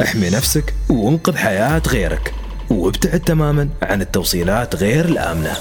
احمي 0.02 0.30
نفسك 0.30 0.74
وانقذ 0.90 1.38
حياة 1.38 1.82
غيرك 1.88 2.34
وابتعد 2.70 3.20
تماما 3.20 3.70
عن 3.82 4.02
التوصيلات 4.02 4.76
غير 4.76 5.06
الآمنة. 5.06 5.58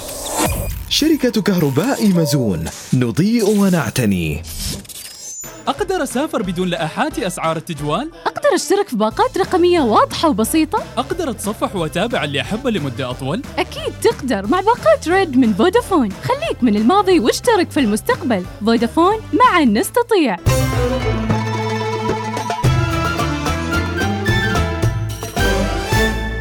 شركة 0.91 1.43
كهرباء 1.43 2.09
مزون 2.09 2.65
نضيء 2.95 3.49
ونعتني 3.49 4.43
أقدر 5.69 6.03
أسافر 6.03 6.43
بدون 6.43 6.69
لائحات 6.69 7.19
أسعار 7.19 7.57
التجوال؟ 7.57 8.11
أقدر 8.27 8.55
أشترك 8.55 8.89
في 8.89 8.97
باقات 8.97 9.39
رقمية 9.39 9.81
واضحة 9.81 10.29
وبسيطة؟ 10.29 10.83
أقدر 10.99 11.31
أتصفح 11.31 11.77
وأتابع 11.77 12.25
اللي 12.25 12.41
أحبه 12.41 12.71
لمدة 12.71 13.11
أطول؟ 13.11 13.43
أكيد 13.59 13.93
تقدر 14.03 14.47
مع 14.47 14.61
باقات 14.61 15.09
ريد 15.09 15.37
من 15.37 15.55
فودافون 15.55 16.09
خليك 16.13 16.63
من 16.63 16.77
الماضي 16.77 17.21
واشترك 17.21 17.71
في 17.71 17.81
المستقبل 17.81 18.45
فودافون 18.67 19.15
معا 19.33 19.65
نستطيع 19.65 20.37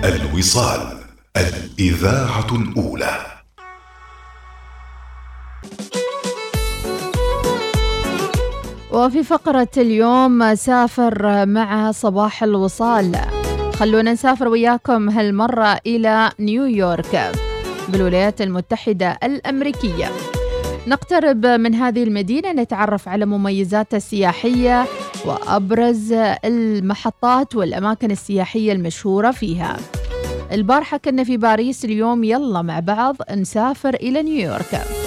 الوصال 0.04 0.98
الإذاعة 1.38 2.48
الأولى 2.56 3.39
وفي 8.92 9.24
فقرة 9.24 9.68
اليوم 9.78 10.56
سافر 10.56 11.46
مع 11.46 11.92
صباح 11.92 12.44
الوصال. 12.44 13.16
خلونا 13.76 14.14
نسافر 14.14 14.48
وياكم 14.48 15.10
هالمرة 15.10 15.80
إلى 15.88 16.32
نيويورك 16.40 17.32
بالولايات 17.90 18.42
المتحدة 18.42 19.20
الأمريكية. 19.24 20.12
نقترب 20.88 21.46
من 21.46 21.76
هذه 21.76 22.04
المدينة 22.04 22.52
نتعرف 22.52 23.08
على 23.08 23.26
مميزاتها 23.26 23.98
السياحية 23.98 24.86
وأبرز 25.26 26.14
المحطات 26.46 27.56
والأماكن 27.56 28.12
السياحية 28.12 28.74
المشهورة 28.74 29.32
فيها. 29.32 29.78
البارحة 30.52 30.98
كنا 30.98 31.24
في 31.24 31.38
باريس 31.38 31.86
اليوم 31.86 32.24
يلا 32.24 32.62
مع 32.62 32.80
بعض 32.80 33.16
نسافر 33.32 33.94
إلى 33.94 34.24
نيويورك. 34.24 34.99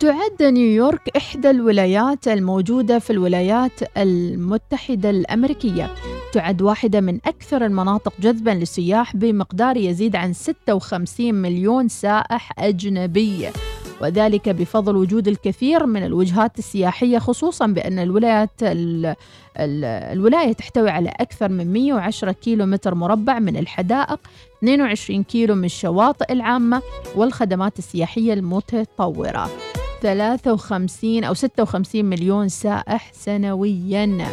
تعد 0.00 0.42
نيويورك 0.42 1.16
إحدى 1.16 1.50
الولايات 1.50 2.28
الموجودة 2.28 2.98
في 2.98 3.10
الولايات 3.10 3.72
المتحدة 3.96 5.10
الأمريكية. 5.10 5.90
تعد 6.32 6.62
واحدة 6.62 7.00
من 7.00 7.18
أكثر 7.26 7.64
المناطق 7.66 8.12
جذبا 8.20 8.50
للسياح 8.50 9.16
بمقدار 9.16 9.76
يزيد 9.76 10.16
عن 10.16 10.32
56 10.32 11.34
مليون 11.34 11.88
سائح 11.88 12.52
أجنبي. 12.58 13.48
وذلك 14.00 14.48
بفضل 14.48 14.96
وجود 14.96 15.28
الكثير 15.28 15.86
من 15.86 16.04
الوجهات 16.04 16.58
السياحية 16.58 17.18
خصوصا 17.18 17.66
بأن 17.66 17.98
الولايات 17.98 18.62
ال 18.62 19.06
ال 19.58 19.84
الولاية 19.84 20.52
تحتوي 20.52 20.90
على 20.90 21.08
أكثر 21.08 21.48
من 21.48 21.72
110 21.72 22.32
كيلو 22.32 22.66
متر 22.66 22.94
مربع 22.94 23.38
من 23.38 23.56
الحدائق 23.56 24.20
22 24.58 25.22
كيلو 25.22 25.54
من 25.54 25.64
الشواطئ 25.64 26.32
العامة 26.32 26.82
والخدمات 27.16 27.78
السياحية 27.78 28.32
المتطورة. 28.32 29.50
53 30.02 31.24
أو 31.24 31.34
56 31.34 32.04
مليون 32.04 32.48
سائح 32.48 33.12
سنوياً. 33.12 34.26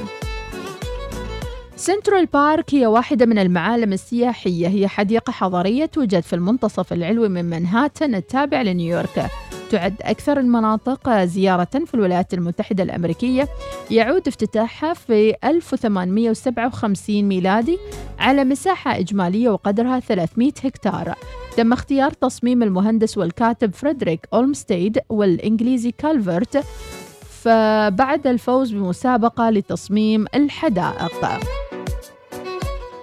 سنترال 1.77 2.25
بارك 2.25 2.75
هي 2.75 2.85
واحدة 2.85 3.25
من 3.25 3.39
المعالم 3.39 3.93
السياحية. 3.93 4.67
هي 4.67 4.87
حديقة 4.87 5.31
حضارية 5.31 5.85
توجد 5.85 6.19
في 6.19 6.33
المنتصف 6.33 6.93
العلوي 6.93 7.29
من 7.29 7.45
منهاتن 7.45 8.15
التابع 8.15 8.61
لنيويورك. 8.61 9.25
تعد 9.69 9.95
أكثر 10.01 10.39
المناطق 10.39 11.23
زيارة 11.23 11.85
في 11.85 11.93
الولايات 11.93 12.33
المتحدة 12.33 12.83
الأمريكية. 12.83 13.47
يعود 13.91 14.27
افتتاحها 14.27 14.93
في 14.93 15.35
1857 15.43 17.23
ميلادي 17.23 17.77
على 18.19 18.43
مساحة 18.43 18.99
إجمالية 18.99 19.49
وقدرها 19.49 19.99
300 19.99 20.51
هكتار. 20.63 21.15
تم 21.57 21.73
اختيار 21.73 22.11
تصميم 22.11 22.63
المهندس 22.63 23.17
والكاتب 23.17 23.73
فريدريك 23.73 24.27
أولمستيد 24.33 24.99
والإنجليزي 25.09 25.91
كالفرت. 25.91 26.63
فبعد 27.41 28.27
الفوز 28.27 28.71
بمسابقة 28.71 29.49
لتصميم 29.49 30.25
الحدائق. 30.35 31.39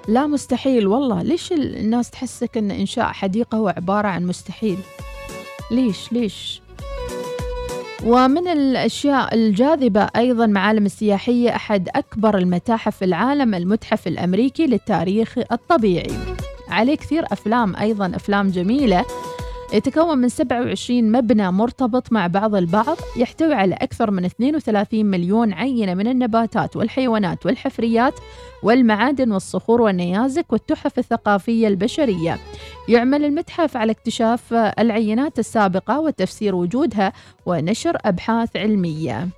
لا 0.08 0.26
مستحيل 0.26 0.86
والله. 0.86 1.22
ليش 1.22 1.52
الناس 1.52 2.10
تحسك 2.10 2.56
أن 2.56 2.70
إنشاء 2.70 3.04
حديقة 3.04 3.58
هو 3.58 3.68
عبارة 3.68 4.08
عن 4.08 4.26
مستحيل؟ 4.26 4.78
ليش؟ 5.70 6.12
ليش؟ 6.12 6.60
ومن 8.04 8.48
الأشياء 8.48 9.34
الجاذبة 9.34 10.08
أيضا 10.16 10.46
معالم 10.46 10.86
السياحية 10.86 11.56
أحد 11.56 11.88
أكبر 11.94 12.38
المتاحف 12.38 12.96
في 12.96 13.04
العالم 13.04 13.54
المتحف 13.54 14.06
الأمريكي 14.06 14.66
للتاريخ 14.66 15.38
الطبيعي. 15.52 16.12
عليه 16.68 16.94
كثير 16.94 17.24
أفلام 17.32 17.76
أيضا 17.76 18.12
أفلام 18.14 18.50
جميلة. 18.50 19.04
يتكون 19.74 20.18
من 20.18 20.28
27 20.28 21.12
مبنى 21.12 21.52
مرتبط 21.52 22.12
مع 22.12 22.26
بعض 22.26 22.54
البعض 22.54 22.96
يحتوي 23.16 23.54
على 23.54 23.74
أكثر 23.74 24.10
من 24.10 24.24
32 24.24 25.06
مليون 25.06 25.52
عينة 25.52 25.94
من 25.94 26.08
النباتات 26.08 26.76
والحيوانات 26.76 27.46
والحفريات 27.46 28.14
والمعادن 28.62 29.32
والصخور 29.32 29.82
والنيازك 29.82 30.52
والتحف 30.52 30.98
الثقافية 30.98 31.68
البشرية. 31.68 32.38
يعمل 32.88 33.24
المتحف 33.24 33.76
على 33.76 33.92
اكتشاف 33.92 34.54
العينات 34.54 35.38
السابقة 35.38 36.00
وتفسير 36.00 36.54
وجودها 36.54 37.12
ونشر 37.46 37.96
أبحاث 38.04 38.56
علمية. 38.56 39.28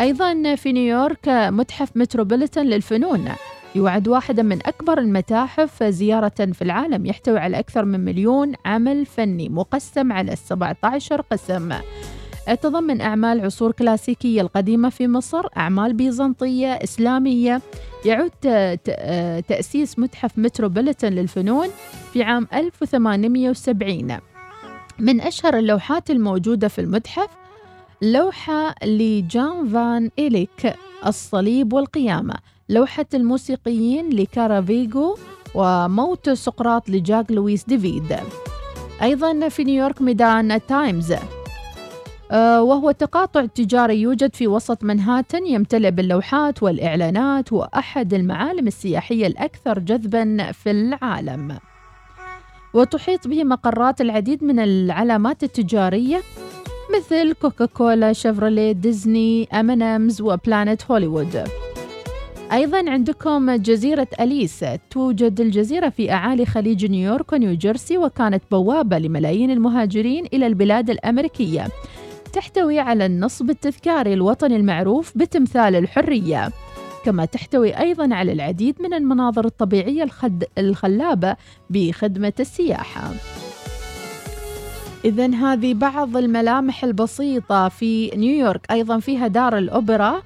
أيضا 0.00 0.54
في 0.54 0.72
نيويورك 0.72 1.28
متحف 1.28 1.96
متروبوليتان 1.96 2.66
للفنون. 2.66 3.28
يعد 3.76 4.08
واحدا 4.08 4.42
من 4.42 4.66
أكبر 4.66 4.98
المتاحف 4.98 5.82
زيارة 5.82 6.28
في 6.52 6.62
العالم 6.62 7.06
يحتوي 7.06 7.38
على 7.38 7.58
أكثر 7.58 7.84
من 7.84 8.00
مليون 8.00 8.52
عمل 8.66 9.06
فني 9.06 9.48
مقسم 9.48 10.12
على 10.12 10.36
17 10.36 11.20
قسم. 11.20 11.72
تضمن 12.62 13.00
أعمال 13.00 13.44
عصور 13.44 13.72
كلاسيكية 13.72 14.40
القديمة 14.40 14.88
في 14.88 15.08
مصر 15.08 15.46
أعمال 15.56 15.92
بيزنطية 15.92 16.72
إسلامية 16.72 17.62
يعود 18.04 18.30
تأسيس 19.48 19.98
متحف 19.98 20.38
متروبوليتان 20.38 21.12
للفنون 21.12 21.68
في 22.12 22.22
عام 22.22 22.48
1870 22.54 24.18
من 24.98 25.20
أشهر 25.20 25.58
اللوحات 25.58 26.10
الموجودة 26.10 26.68
في 26.68 26.80
المتحف 26.80 27.28
لوحة 28.02 28.74
لجان 28.84 29.68
فان 29.68 30.10
إليك 30.18 30.74
الصليب 31.06 31.72
والقيامة. 31.72 32.34
لوحة 32.70 33.06
الموسيقيين 33.14 34.10
لكارافيغو 34.10 35.18
وموت 35.54 36.30
سقراط 36.30 36.88
لجاك 36.90 37.32
لويس 37.32 37.64
ديفيد. 37.64 38.16
أيضا 39.02 39.48
في 39.48 39.64
نيويورك 39.64 40.02
ميدان 40.02 40.60
تايمز 40.66 41.14
آه، 42.30 42.62
وهو 42.62 42.90
تقاطع 42.90 43.46
تجاري 43.46 44.00
يوجد 44.00 44.34
في 44.34 44.46
وسط 44.46 44.84
منهاتن 44.84 45.46
يمتلئ 45.46 45.90
باللوحات 45.90 46.62
والإعلانات 46.62 47.52
وأحد 47.52 48.14
المعالم 48.14 48.66
السياحية 48.66 49.26
الأكثر 49.26 49.78
جذبا 49.78 50.52
في 50.52 50.70
العالم. 50.70 51.58
وتحيط 52.74 53.28
به 53.28 53.44
مقرات 53.44 54.00
العديد 54.00 54.44
من 54.44 54.58
العلامات 54.58 55.42
التجارية 55.42 56.22
مثل 56.96 57.32
كوكاكولا، 57.32 58.12
شيفروليه، 58.12 58.72
ديزني، 58.72 59.48
أمنامز 59.52 60.20
وبلانت 60.20 60.90
هوليوود 60.90 61.48
أيضا 62.52 62.90
عندكم 62.90 63.50
جزيرة 63.56 64.06
أليس. 64.20 64.64
توجد 64.90 65.40
الجزيرة 65.40 65.88
في 65.88 66.12
أعالي 66.12 66.46
خليج 66.46 66.86
نيويورك 66.86 67.32
ونيوجيرسي 67.32 67.98
وكانت 67.98 68.42
بوابة 68.50 68.98
لملايين 68.98 69.50
المهاجرين 69.50 70.26
إلى 70.32 70.46
البلاد 70.46 70.90
الأمريكية. 70.90 71.66
تحتوي 72.32 72.78
على 72.78 73.06
النصب 73.06 73.50
التذكاري 73.50 74.14
الوطني 74.14 74.56
المعروف 74.56 75.18
بتمثال 75.18 75.76
الحرية. 75.76 76.50
كما 77.04 77.24
تحتوي 77.24 77.78
أيضا 77.78 78.14
على 78.14 78.32
العديد 78.32 78.82
من 78.82 78.94
المناظر 78.94 79.44
الطبيعية 79.44 80.02
الخد... 80.02 80.44
الخلابة 80.58 81.36
بخدمة 81.70 82.32
السياحة. 82.40 83.10
إذا 85.04 85.34
هذه 85.34 85.74
بعض 85.74 86.16
الملامح 86.16 86.84
البسيطة 86.84 87.68
في 87.68 88.10
نيويورك. 88.16 88.70
أيضا 88.70 88.98
فيها 88.98 89.26
دار 89.26 89.58
الأوبرا. 89.58 90.22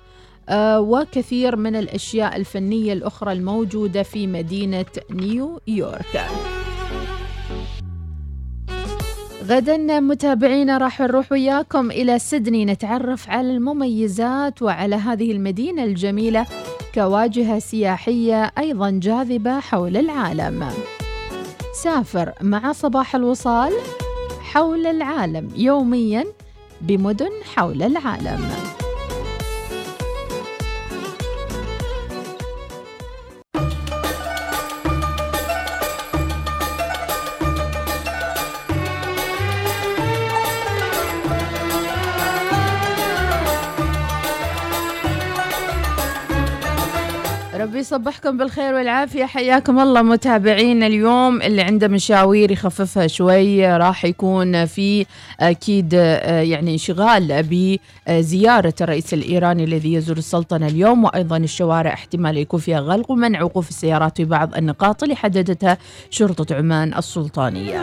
وكثير 0.50 1.56
من 1.56 1.76
الأشياء 1.76 2.36
الفنية 2.36 2.92
الأخرى 2.92 3.32
الموجودة 3.32 4.02
في 4.02 4.26
مدينة 4.26 4.84
نيويورك. 5.10 6.24
غدا 9.46 10.00
متابعينا 10.00 10.78
راح 10.78 11.00
نروح 11.00 11.32
وياكم 11.32 11.90
إلى 11.90 12.18
سيدني 12.18 12.64
نتعرف 12.64 13.30
على 13.30 13.50
المميزات 13.50 14.62
وعلى 14.62 14.96
هذه 14.96 15.32
المدينة 15.32 15.84
الجميلة 15.84 16.46
كواجهة 16.94 17.58
سياحية 17.58 18.52
أيضا 18.58 18.90
جاذبة 18.90 19.60
حول 19.60 19.96
العالم. 19.96 20.68
سافر 21.82 22.32
مع 22.40 22.72
صباح 22.72 23.14
الوصال 23.14 23.72
حول 24.40 24.86
العالم 24.86 25.48
يوميا 25.56 26.24
بمدن 26.80 27.30
حول 27.54 27.82
العالم. 27.82 28.50
ربي 47.92 48.02
يصبحكم 48.02 48.36
بالخير 48.36 48.74
والعافية 48.74 49.24
حياكم 49.24 49.80
الله 49.80 50.02
متابعين 50.02 50.82
اليوم 50.82 51.42
اللي 51.42 51.62
عنده 51.62 51.88
مشاوير 51.88 52.50
يخففها 52.50 53.06
شوي 53.06 53.76
راح 53.76 54.04
يكون 54.04 54.66
في 54.66 55.06
أكيد 55.40 55.94
آه، 55.94 56.40
يعني 56.40 56.72
انشغال 56.72 57.46
بزيارة 58.08 58.74
الرئيس 58.80 59.14
الإيراني 59.14 59.64
الذي 59.64 59.92
يزور 59.92 60.16
السلطنة 60.16 60.66
اليوم 60.66 61.04
وأيضا 61.04 61.36
الشوارع 61.36 61.92
احتمال 61.92 62.36
يكون 62.36 62.60
فيها 62.60 62.80
غلق 62.80 63.10
ومنع 63.10 63.42
وقوف 63.42 63.68
السيارات 63.68 64.16
في 64.16 64.24
بعض 64.24 64.54
النقاط 64.54 65.02
اللي 65.02 65.16
حددتها 65.16 65.78
شرطة 66.10 66.54
عمان 66.54 66.94
السلطانية 66.94 67.82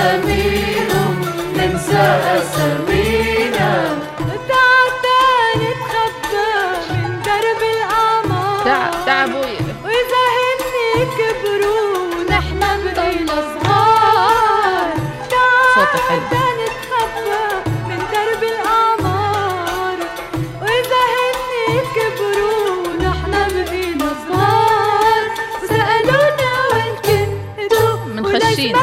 أساميهم 0.00 1.14
ننسى 1.56 2.04
أسامينا 2.36 3.98
تعال 4.48 5.60
نتخبى 5.60 6.50
من 6.90 7.22
درب 7.22 7.62
الأعمار. 7.76 8.64
تعب 8.64 8.94
تعب 9.06 9.34
وإذا 9.84 10.24
هن 10.36 11.06
كبروا 11.18 12.24
نحن 12.30 12.60
بقينا 12.84 13.36
صغار. 13.52 14.92
تعال 15.30 15.86
نتخبى 15.86 16.44
من 17.88 18.00
درب 18.12 18.42
الأعمار. 18.42 19.98
وإذا 20.62 21.02
هن 21.14 21.52
كبروا 21.96 22.72
نحن 23.06 23.32
بقينا 23.54 24.08
صغار 24.28 25.22
وسألونا 25.62 26.52
وين 26.72 26.94
كنتوا 27.04 27.92
من 28.06 28.40
خشين. 28.40 28.76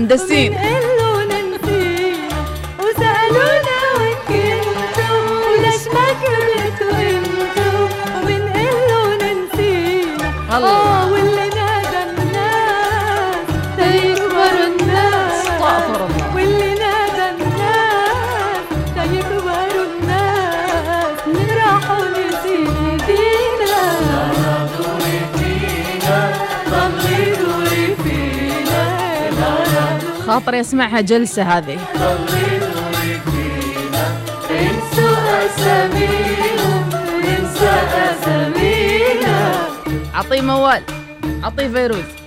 كبرتوا 0.00 0.54
انتوا 0.54 0.99
خاطري 30.31 30.59
اسمعها 30.61 31.01
جلسة 31.01 31.43
هذه. 31.43 31.79
انسوا 34.51 35.45
اساميهم 35.45 36.89
وننسى 36.93 37.73
اسامينا 38.11 39.51
عطيه 40.13 40.41
موال. 40.41 40.83
عطيه 41.43 41.67
فيروز. 41.67 42.20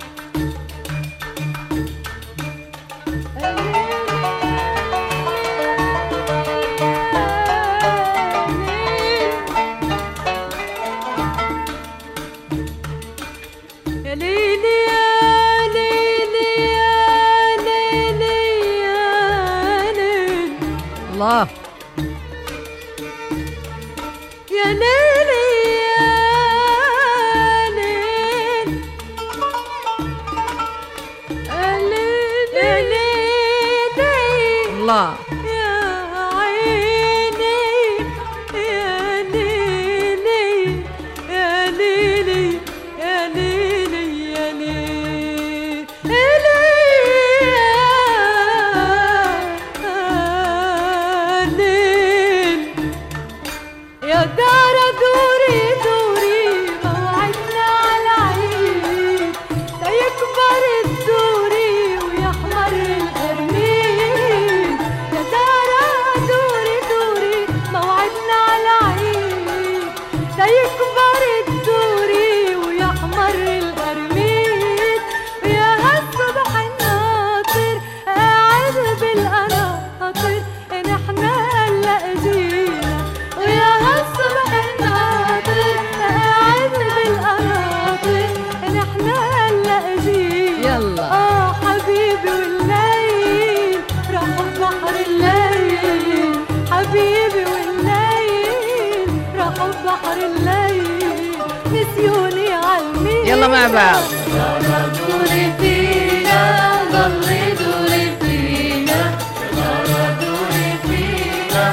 مع 103.67 103.73
بعض 103.73 104.03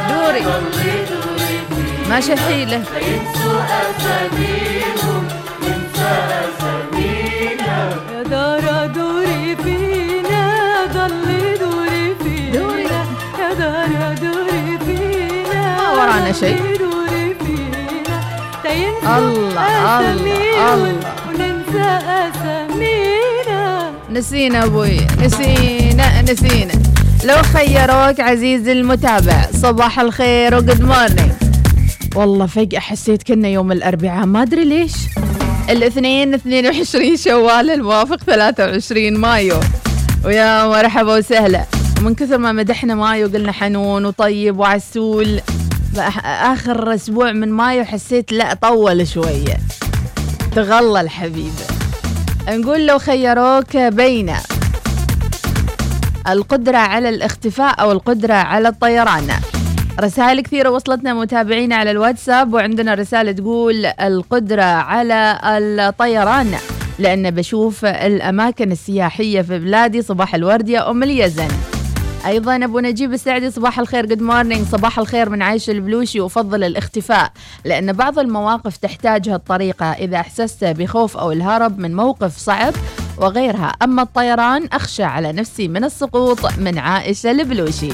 دوري 0.08 0.42
ماشي 2.08 2.36
حيلة 2.36 2.76
ينسوا 2.76 3.60
أساميهم 3.82 5.24
ننسى 5.62 6.12
أسامينا 6.42 7.78
يا 8.12 8.22
دارا 8.22 8.86
دوري 8.86 9.56
فينا 9.56 10.44
ضلي 10.94 11.56
دوري 11.60 12.14
فينا 12.22 13.04
يا 13.38 13.54
دارا 13.58 14.14
دوري 14.14 14.78
فينا 14.86 15.76
ما 15.76 15.90
ورانا 15.92 16.32
شيء. 16.32 16.72
الله، 19.02 20.00
الله، 20.10 20.74
الله. 20.74 20.91
نسينا 24.12 24.64
أبوي. 24.64 25.06
نسينا 25.20 26.22
نسينا. 26.22 26.72
لو 27.24 27.42
خيروك 27.42 28.20
عزيزي 28.20 28.72
المتابع 28.72 29.46
صباح 29.62 30.00
الخير 30.00 30.54
وجود 30.54 30.82
مورنينج 30.82 31.32
والله 32.14 32.46
فجأة 32.46 32.80
حسيت 32.80 33.22
كنا 33.22 33.48
يوم 33.48 33.72
الأربعاء. 33.72 34.26
ما 34.26 34.42
أدري 34.42 34.64
ليش. 34.64 34.92
الاثنين 35.70 36.34
22 36.34 37.16
شوال 37.16 37.70
الموافق 37.70 38.16
23 38.16 39.16
مايو. 39.16 39.60
ويا 40.24 40.68
مرحبا 40.68 41.16
وسهلا. 41.16 41.64
من 42.00 42.14
كثر 42.14 42.38
ما 42.38 42.52
مدحنا 42.52 42.94
مايو 42.94 43.28
قلنا 43.28 43.52
حنون 43.52 44.04
وطيب 44.04 44.58
وعسول. 44.58 45.40
آخر 46.24 46.94
أسبوع 46.94 47.32
من 47.32 47.52
مايو 47.52 47.84
حسيت 47.84 48.32
لا 48.32 48.54
طول 48.54 49.08
شوية. 49.08 49.56
تغلى 50.56 51.00
الحبيب 51.00 51.52
نقول 52.48 52.86
لو 52.86 52.98
خيروك 52.98 53.76
بين 53.76 54.32
القدرة 56.28 56.76
على 56.76 57.08
الاختفاء 57.08 57.80
أو 57.80 57.92
القدرة 57.92 58.34
على 58.34 58.68
الطيران. 58.68 59.28
رسائل 60.00 60.40
كثيرة 60.40 60.70
وصلتنا 60.70 61.14
متابعينا 61.14 61.76
على 61.76 61.90
الواتساب 61.90 62.54
وعندنا 62.54 62.94
رسالة 62.94 63.32
تقول 63.32 63.86
القدرة 63.86 64.62
على 64.62 65.40
الطيران 65.44 66.54
لأن 66.98 67.30
بشوف 67.30 67.84
الأماكن 67.84 68.72
السياحية 68.72 69.42
في 69.42 69.58
بلادي 69.58 70.02
صباح 70.02 70.34
الورد 70.34 70.68
يا 70.68 70.90
أم 70.90 71.02
اليزن. 71.02 71.48
أيضا 72.26 72.64
أبو 72.64 72.80
نجيب 72.80 73.12
السعدي 73.12 73.50
صباح 73.50 73.78
الخير 73.78 74.06
good 74.06 74.22
morning 74.22 74.66
صباح 74.66 74.98
الخير 74.98 75.30
من 75.30 75.42
عايش 75.42 75.70
البلوشي 75.70 76.20
افضل 76.20 76.64
الاختفاء 76.64 77.32
لأن 77.64 77.92
بعض 77.92 78.18
المواقف 78.18 78.76
تحتاج 78.76 79.28
هالطريقه 79.28 79.86
إذا 79.86 80.16
أحسست 80.16 80.64
بخوف 80.64 81.16
أو 81.16 81.32
الهرب 81.32 81.78
من 81.78 81.96
موقف 81.96 82.36
صعب 82.36 82.74
وغيرها. 83.18 83.72
أما 83.82 84.02
الطيران 84.02 84.68
أخشى 84.72 85.02
على 85.02 85.32
نفسي 85.32 85.68
من 85.68 85.84
السقوط 85.84 86.58
من 86.58 86.78
عائشة 86.78 87.30
البلوشي. 87.30 87.88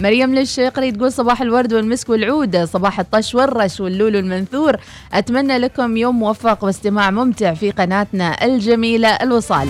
مريم 0.00 0.34
المشيقري 0.34 0.92
تقول 0.92 1.12
صباح 1.12 1.42
الورد 1.42 1.72
والمسك 1.72 2.08
والعود 2.08 2.64
صباح 2.64 3.00
الطش 3.00 3.34
والرش 3.34 3.80
واللولو 3.80 4.18
المنثور 4.18 4.76
أتمنى 5.14 5.58
لكم 5.58 5.96
يوم 5.96 6.18
موفق 6.18 6.64
واستماع 6.64 7.10
ممتع 7.10 7.54
في 7.54 7.70
قناتنا 7.70 8.44
الجميلة 8.44 9.08
الوصال 9.08 9.68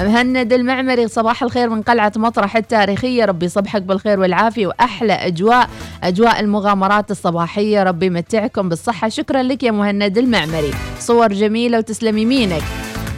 مهند 0.00 0.52
المعمري 0.52 1.08
صباح 1.08 1.42
الخير 1.42 1.68
من 1.68 1.82
قلعة 1.82 2.12
مطرح 2.16 2.56
التاريخية. 2.56 3.24
ربي 3.24 3.46
يصبحك 3.46 3.82
بالخير 3.82 4.20
والعافية 4.20 4.66
وأحلى 4.66 5.12
أجواء 5.12 5.68
أجواء 6.02 6.40
المغامرات 6.40 7.10
الصباحية. 7.10 7.82
ربي 7.82 8.06
يمتعكم 8.06 8.68
بالصحة. 8.68 9.08
شكرا 9.08 9.42
لك 9.42 9.62
يا 9.62 9.70
مهند 9.70 10.18
المعمري. 10.18 10.70
صور 10.98 11.32
جميلة 11.32 11.78
وتسلم 11.78 12.18
يمينك 12.18 12.62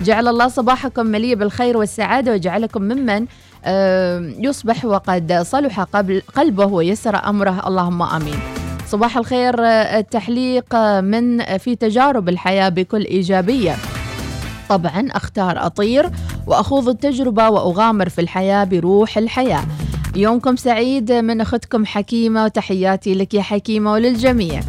جعل 0.04 0.28
الله 0.28 0.48
صباحكم 0.48 1.06
مليء 1.06 1.34
بالخير 1.34 1.76
والسعادة 1.76 2.32
وجعلكم 2.32 2.82
ممن 2.82 3.26
آه، 3.64 4.32
يصبح 4.38 4.84
وقد 4.84 5.32
صلح 5.46 5.80
قبل 5.80 6.22
قلبه 6.36 6.64
ويسر 6.66 7.16
أمره. 7.16 7.62
اللهم 7.66 8.02
آمين. 8.02 8.38
صباح 8.86 9.16
الخير 9.16 9.64
آه، 9.64 9.98
التحليق 9.98 10.74
آه، 10.74 11.00
من 11.00 11.56
في 11.58 11.76
تجارب 11.76 12.28
الحياة 12.28 12.68
بكل 12.68 13.04
إيجابية. 13.04 13.76
طبعا 14.68 15.08
أختار 15.10 15.66
أطير. 15.66 16.10
وأخوض 16.46 16.88
التجربة 16.88 17.48
وأغامر 17.48 18.08
في 18.08 18.20
الحياة 18.20 18.64
بروح 18.64 19.18
الحياة. 19.18 19.64
يومكم 20.16 20.56
سعيد 20.56 21.12
من 21.12 21.40
أختكم 21.40 21.86
حكيمة 21.86 22.44
وتحياتي 22.44 23.14
لك 23.14 23.34
يا 23.34 23.42
حكيمة 23.42 23.92
وللجميع. 23.92 24.60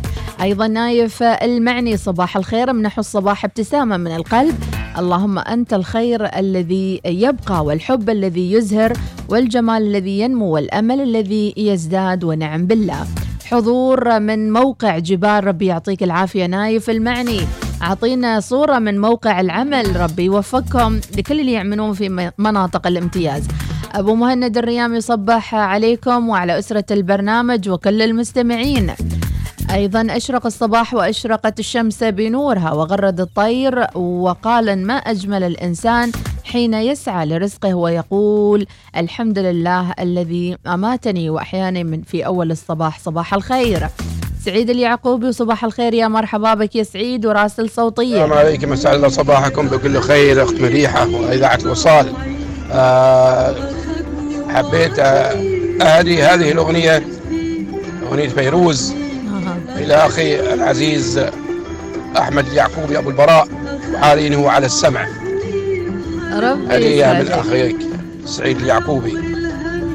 أيضا 0.41 0.67
نايف 0.67 1.23
المعني 1.23 1.97
صباح 1.97 2.37
الخير 2.37 2.73
منح 2.73 2.99
الصباح 2.99 3.45
ابتسامة 3.45 3.97
من 3.97 4.15
القلب. 4.15 4.55
اللهم 4.97 5.39
أنت 5.39 5.73
الخير 5.73 6.39
الذي 6.39 7.01
يبقى 7.05 7.65
والحب 7.65 8.09
الذي 8.09 8.51
يزهر 8.51 8.93
والجمال 9.29 9.81
الذي 9.81 10.19
ينمو 10.19 10.45
والأمل 10.45 11.01
الذي 11.01 11.53
يزداد 11.57 12.23
ونعم 12.23 12.65
بالله. 12.65 13.05
حضور 13.45 14.19
من 14.19 14.53
موقع 14.53 14.97
جبال 14.97 15.47
ربي 15.47 15.65
يعطيك 15.65 16.03
العافية 16.03 16.45
نايف 16.45 16.89
المعني. 16.89 17.39
أعطينا 17.81 18.39
صورة 18.39 18.79
من 18.79 19.01
موقع 19.01 19.39
العمل 19.39 19.95
ربي 19.95 20.23
يوفقكم 20.23 20.99
لكل 21.17 21.39
اللي 21.39 21.51
يعملون 21.51 21.93
في 21.93 22.31
مناطق 22.37 22.87
الامتياز. 22.87 23.47
أبو 23.91 24.15
مهند 24.15 24.57
الريام 24.57 24.95
يصبح 24.95 25.55
عليكم 25.55 26.29
وعلى 26.29 26.59
أسرة 26.59 26.85
البرنامج 26.91 27.69
وكل 27.69 28.01
المستمعين. 28.01 28.91
أيضا 29.73 30.07
أشرق 30.09 30.45
الصباح 30.45 30.93
وأشرقت 30.93 31.59
الشمس 31.59 32.03
بنورها 32.03 32.71
وغرد 32.71 33.19
الطير 33.19 33.97
وقال 33.97 34.87
ما 34.87 34.93
أجمل 34.93 35.43
الإنسان 35.43 36.11
حين 36.43 36.73
يسعى 36.73 37.25
لرزقه 37.25 37.73
ويقول 37.73 38.67
الحمد 38.97 39.39
لله 39.39 39.93
الذي 39.99 40.57
أماتني 40.67 41.29
وأحياني 41.29 41.83
من 41.83 42.01
في 42.01 42.25
أول 42.25 42.51
الصباح 42.51 42.99
صباح 42.99 43.33
الخير. 43.33 43.87
سعيد 44.45 44.69
اليعقوبي 44.69 45.27
وصباح 45.27 45.63
الخير 45.65 45.93
يا 45.93 46.07
مرحبا 46.07 46.53
بك 46.53 46.75
يا 46.75 46.83
سعيد 46.83 47.25
وراسل 47.25 47.69
صوتية 47.69 48.23
السلام 48.23 48.33
عليكم 48.33 48.73
اسعد 48.73 48.95
الله 48.95 49.07
صباحكم 49.07 49.67
بكل 49.67 49.99
خير 49.99 50.43
أخت 50.43 50.61
مديحة 50.61 51.07
وإذاعة 51.07 51.59
الوصال. 51.65 52.13
آه، 52.71 53.55
حبيت 54.49 54.99
آه، 54.99 55.31
أهدي 55.81 56.23
هذه 56.23 56.51
الأغنية 56.51 57.03
أغنية 58.03 58.29
فيروز. 58.29 58.93
إلى 59.77 59.93
أخي 59.93 60.53
العزيز 60.53 61.25
أحمد 62.17 62.47
اليعقوبي 62.47 62.97
أبو 62.97 63.09
البراء 63.09 63.47
وحاليا 63.93 64.35
هو 64.35 64.47
على 64.47 64.65
السمع. 64.65 65.07
ربي 66.33 66.75
هدية 66.75 67.13
من 67.13 67.27
أخيك 67.31 67.77
سعيد 68.25 68.57
اليعقوبي. 68.57 69.17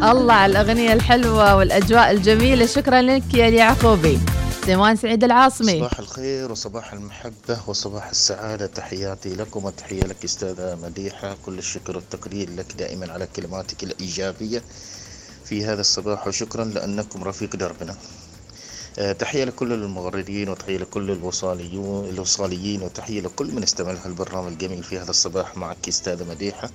الله 0.03 0.35
على 0.35 0.51
الأغنية 0.51 0.93
الحلوة 0.93 1.57
والأجواء 1.57 2.11
الجميلة 2.11 2.67
شكرا 2.67 3.03
لك 3.03 3.35
يا 3.35 3.49
اليعقوبي. 3.49 4.19
سيمان 4.67 4.97
سعيد 4.97 5.25
العاصمي. 5.25 5.79
صباح 5.79 5.99
الخير 5.99 6.53
وصباح 6.53 6.93
المحبة 6.93 7.59
وصباح 7.67 8.09
السعادة. 8.09 8.67
تحياتي 8.67 9.35
لكم 9.35 9.65
وتحية 9.65 10.07
لك 10.07 10.25
أستاذة 10.25 10.79
مديحة. 10.83 11.37
كل 11.47 11.59
الشكر 11.59 11.97
والتقدير 11.97 12.51
لك 12.51 12.73
دائما 12.73 13.13
على 13.13 13.29
كلماتك 13.37 13.83
الإيجابية 13.83 14.63
في 15.45 15.65
هذا 15.65 15.81
الصباح 15.81 16.27
وشكرا 16.27 16.65
لأنكم 16.65 17.25
رفيق 17.25 17.57
دربنا. 17.57 17.97
آه، 18.99 19.13
تحية 19.13 19.45
لكل 19.45 19.73
المغردين 19.73 20.49
وتحية 20.49 20.79
لكل 20.79 21.11
الوصاليون 21.11 22.09
الوصاليين 22.09 22.83
وتحية 22.83 23.21
لكل 23.21 23.53
من 23.53 23.63
استمع 23.63 23.93
لهالبرنامج 23.93 24.53
الجميل 24.53 24.83
في 24.83 24.99
هذا 24.99 25.11
الصباح 25.11 25.57
معك 25.57 25.89
أستاذة 25.89 26.25
مديحة. 26.25 26.71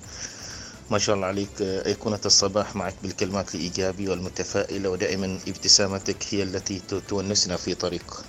ما 0.92 0.98
شاء 0.98 1.14
الله 1.16 1.26
عليك 1.26 1.62
أيقونة 1.62 2.20
الصباح 2.26 2.76
معك 2.76 2.94
بالكلمات 3.02 3.54
الإيجابية 3.54 4.10
والمتفائلة 4.10 4.88
ودائما 4.88 5.38
ابتسامتك 5.48 6.24
هي 6.30 6.42
التي 6.42 6.82
تونسنا 7.08 7.56
في 7.56 7.74
طريق. 7.74 8.24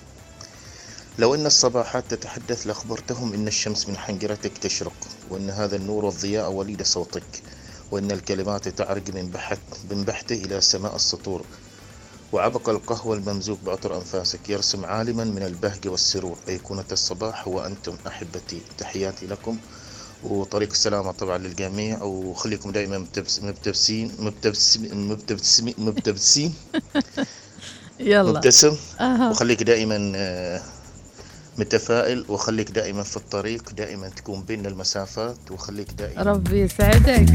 لو 1.19 1.35
أن 1.35 1.45
الصباحات 1.45 2.03
تتحدث 2.13 2.67
لأخبرتهم 2.67 3.33
أن 3.33 3.47
الشمس 3.47 3.89
من 3.89 3.97
حنجرتك 3.97 4.57
تشرق 4.57 4.93
وأن 5.29 5.49
هذا 5.49 5.75
النور 5.75 6.05
والضياء 6.05 6.51
وليد 6.51 6.81
صوتك 6.83 7.41
وأن 7.91 8.11
الكلمات 8.11 8.67
تعرج 8.67 9.15
من 9.15 9.29
بحت 9.31 9.59
من 9.91 10.03
بحته 10.03 10.35
إلى 10.35 10.61
سماء 10.61 10.95
السطور 10.95 11.45
وعبق 12.31 12.69
القهوة 12.69 13.15
الممزوج 13.15 13.57
بعطر 13.65 13.97
أنفاسك 13.97 14.49
يرسم 14.49 14.85
عالما 14.85 15.23
من 15.23 15.43
البهجة 15.43 15.89
والسرور. 15.89 16.37
أيقونة 16.47 16.85
الصباح 16.91 17.47
هو 17.47 17.65
أنتم 17.65 17.97
أحبتي 18.07 18.61
تحياتي 18.77 19.27
لكم. 19.27 19.57
وطريق 20.23 20.69
السلامة 20.71 21.11
طبعا 21.11 21.37
للجميع 21.37 22.03
وخليكم 22.03 22.71
دائما 22.71 22.97
مبتبس- 22.97 23.43
مبتبسين 23.43 24.11
مبتبسين 24.19 25.07
مبتبسين 25.07 25.73
مبتبسين. 25.87 26.53
يلا. 27.99 28.31
مبتسم. 28.31 28.75
وخليك 29.01 29.63
دائما 29.63 30.11
آه، 30.15 30.61
متفائل 31.57 32.25
وخليك 32.29 32.71
دائما 32.71 33.03
في 33.03 33.17
الطريق 33.17 33.69
دائما 33.77 34.09
تكون 34.09 34.41
بين 34.41 34.65
المسافات 34.65 35.51
وخليك 35.51 35.91
دائما 35.91 36.21
ربي 36.23 36.61
يسعدك. 36.61 37.25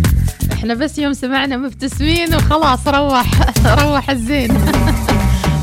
إحنا 0.52 0.74
بس 0.74 0.98
يوم 0.98 1.12
سمعنا 1.12 1.56
مبتسمين 1.56 2.34
وخلاص 2.34 2.86
روح 2.88 3.26
روح 3.82 4.10
الزين. 4.10 4.50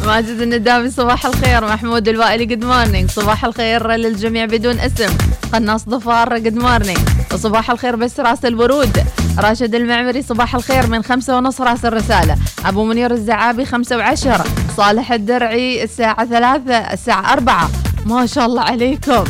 ماجد 0.06 0.41
الندابي 0.41 0.91
صباح 0.91 1.26
الخير. 1.26 1.66
محمود 1.66 2.08
الوائلي 2.08 2.45
good 2.45 2.65
morning 2.65 3.11
صباح 3.12 3.45
الخير 3.45 3.91
للجميع 3.91 4.45
بدون 4.45 4.80
اسم. 4.80 5.18
قناص 5.53 5.89
ظفار 5.89 6.38
good 6.38 6.55
morning 6.55 6.99
وصباح 7.34 7.72
الخير 7.72 7.95
بس 7.95 8.20
راس 8.20 8.45
الورود. 8.45 9.03
راشد 9.38 9.76
المعمري 9.76 10.22
صباح 10.22 10.56
الخير 10.56 10.88
من 10.88 11.03
خمسة 11.03 11.38
ونص 11.38 11.62
راس 11.62 11.86
الرسالة. 11.86 12.38
أبو 12.66 12.86
منير 12.86 13.12
الزعابي 13.12 13.66
خمسة 13.66 13.97
وعشر. 13.97 14.41
صالح 14.78 15.12
الدرعي 15.12 15.84
الساعة 15.84 16.26
ثلاثة 16.26 16.78
الساعة 16.78 17.34
أربعة. 17.34 17.70
ما 18.06 18.26
شاء 18.26 18.45
الله 18.45 18.62
عليكم. 18.62 19.24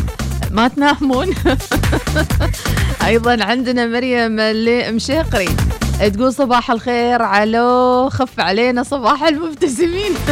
ما 0.51 0.67
تنامون. 0.67 1.35
أيضا 3.05 3.43
عندنا 3.43 3.85
مريم 3.85 4.39
المشيقري 4.39 5.49
تقول 5.99 6.33
صباح 6.33 6.71
الخير 6.71 7.21
علو 7.21 8.09
خف 8.09 8.39
علينا 8.39 8.83
صباح 8.83 9.23
المبتسمين. 9.23 10.11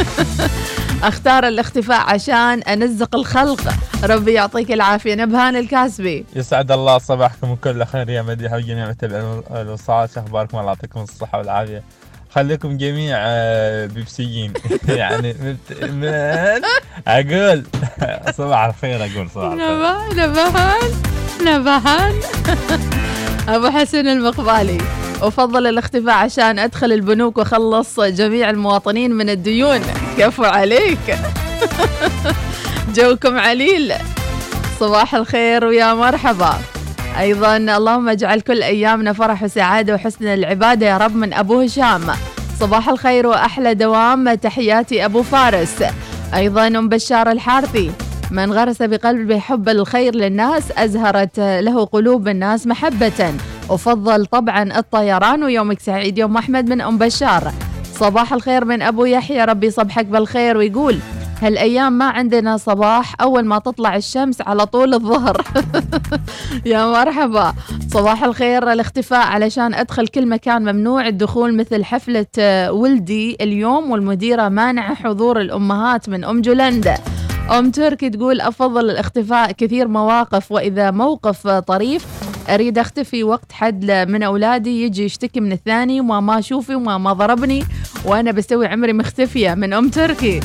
أختار 1.03 1.47
الاختفاء 1.47 2.01
عشان 2.13 2.61
أنزق 2.61 3.15
الخلق. 3.15 3.73
ربي 4.03 4.33
يعطيك 4.33 4.71
العافية. 4.71 5.15
نبهان 5.15 5.55
الكاسبي. 5.55 6.25
يسعد 6.35 6.71
الله 6.71 6.97
صباحكم 6.97 7.49
وكل 7.51 7.85
خير 7.85 8.09
يا 8.09 8.21
مديحة 8.21 8.55
وجميع 8.55 8.89
متابعين 8.89 9.41
الوصال 9.51 10.09
شو 10.13 10.19
أخباركم؟ 10.19 10.57
الله 10.57 10.69
يعطيكم 10.69 11.01
الصحة 11.01 11.37
والعافية. 11.37 11.83
خليكم 12.35 12.77
جميع 12.77 13.17
آه، 13.19 13.85
بيبسيين. 13.85 14.53
يعني 14.87 15.35
مبت... 15.41 15.83
من 15.83 16.03
أقول 17.07 17.63
صباح 18.37 18.59
الخير 18.63 18.99
أقول 19.05 19.29
صباح 19.29 19.51
الخير. 19.53 19.71
نبهان 19.71 20.29
نبهان 20.29 20.91
نبهان. 21.41 22.13
أبو 23.49 23.69
حسن 23.69 24.07
المقبالي. 24.07 24.77
أفضل 25.21 25.67
الاختفاء 25.67 26.13
عشان 26.13 26.59
أدخل 26.59 26.91
البنوك 26.91 27.37
وأخلص 27.37 27.99
جميع 27.99 28.49
المواطنين 28.49 29.11
من 29.11 29.29
الديون. 29.29 29.79
كفو 30.17 30.43
عليك. 30.43 31.17
جوكم 32.95 33.37
عليل. 33.37 33.93
صباح 34.79 35.15
الخير 35.15 35.65
ويا 35.65 35.93
مرحبا. 35.93 36.53
أيضا 37.19 37.57
اللهم 37.57 38.09
اجعل 38.09 38.41
كل 38.41 38.63
أيامنا 38.63 39.13
فرح 39.13 39.43
وسعادة 39.43 39.93
وحسن 39.93 40.27
العبادة 40.27 40.85
يا 40.85 40.97
رب 40.97 41.15
من 41.15 41.33
أبو 41.33 41.61
هشام. 41.61 42.01
صباح 42.59 42.89
الخير 42.89 43.27
وأحلى 43.27 43.73
دوام. 43.73 44.33
تحياتي 44.33 45.05
أبو 45.05 45.23
فارس. 45.23 45.83
أيضا 46.33 46.67
أم 46.67 46.89
بشار 46.89 47.31
الحارثي. 47.31 47.91
من 48.33 48.53
غرس 48.53 48.81
بقلبه 48.81 49.39
حب 49.39 49.69
الخير 49.69 50.15
للناس 50.15 50.71
أزهرت 50.71 51.39
له 51.39 51.85
قلوب 51.85 52.27
الناس 52.27 52.67
محبة. 52.67 53.33
أفضل 53.69 54.25
طبعا 54.25 54.77
الطيران 54.77 55.43
ويومك 55.43 55.79
سعيد. 55.79 56.17
يوم 56.17 56.37
أحمد 56.37 56.69
من 56.69 56.81
أم 56.81 56.97
بشار. 56.97 57.51
صباح 57.93 58.33
الخير 58.33 58.65
من 58.65 58.81
أبو 58.81 59.05
يحيى. 59.05 59.45
ربي 59.45 59.67
يصبحك 59.67 60.05
بالخير 60.05 60.57
ويقول 60.57 60.97
هالأيام 61.41 61.93
ما 61.93 62.05
عندنا 62.05 62.57
صباح. 62.57 63.21
أول 63.21 63.45
ما 63.45 63.59
تطلع 63.59 63.95
الشمس 63.95 64.41
على 64.41 64.65
طول 64.65 64.93
الظهر. 64.93 65.41
يا 66.65 66.85
مرحبا. 66.85 67.53
صباح 67.93 68.23
الخير 68.23 68.71
الاختفاء 68.71 69.27
علشان 69.27 69.73
أدخل 69.73 70.07
كل 70.07 70.27
مكان 70.27 70.61
ممنوع. 70.61 71.07
الدخول 71.07 71.57
مثل 71.57 71.83
حفلة 71.83 72.71
ولدي 72.71 73.37
اليوم 73.41 73.91
والمديرة 73.91 74.49
مانعه 74.49 74.95
حضور 74.95 75.41
الأمهات 75.41 76.09
من 76.09 76.23
أم 76.23 76.41
جولندا. 76.41 76.97
أم 77.51 77.71
تركي 77.71 78.09
تقول 78.09 78.41
أفضل 78.41 78.89
الاختفاء 78.89 79.51
كثير 79.51 79.87
مواقف 79.87 80.51
وإذا 80.51 80.91
موقف 80.91 81.47
طريف 81.47 82.05
أريد 82.49 82.77
أختفي 82.77 83.23
وقت 83.23 83.51
حد 83.51 83.91
من 83.91 84.23
أولادي 84.23 84.83
يجي 84.83 85.03
يشتكي 85.03 85.39
من 85.39 85.51
الثاني 85.51 86.01
وما 86.01 86.19
ما 86.19 86.39
اشوفي 86.39 86.75
وما 86.75 86.97
ما 86.97 87.13
ضربني 87.13 87.63
وأنا 88.05 88.31
بسوي 88.31 88.67
عمري 88.67 88.93
مختفية 88.93 89.53
من 89.53 89.73
أم 89.73 89.89
تركي. 89.89 90.39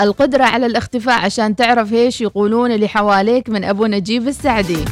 القدرة 0.00 0.44
على 0.44 0.66
الاختفاء 0.66 1.20
عشان 1.20 1.56
تعرف 1.56 1.92
إيش 1.92 2.20
يقولون 2.20 2.72
اللي 2.72 2.88
حواليك 2.88 3.48
من 3.50 3.64
أبو 3.64 3.86
نجيب 3.86 4.28
السعدي. 4.28 4.84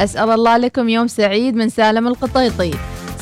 أسأل 0.00 0.30
الله 0.30 0.56
لكم 0.56 0.88
يوم 0.88 1.06
سعيد 1.06 1.54
من 1.54 1.68
سالم 1.68 2.06
القطيطي. 2.06 2.70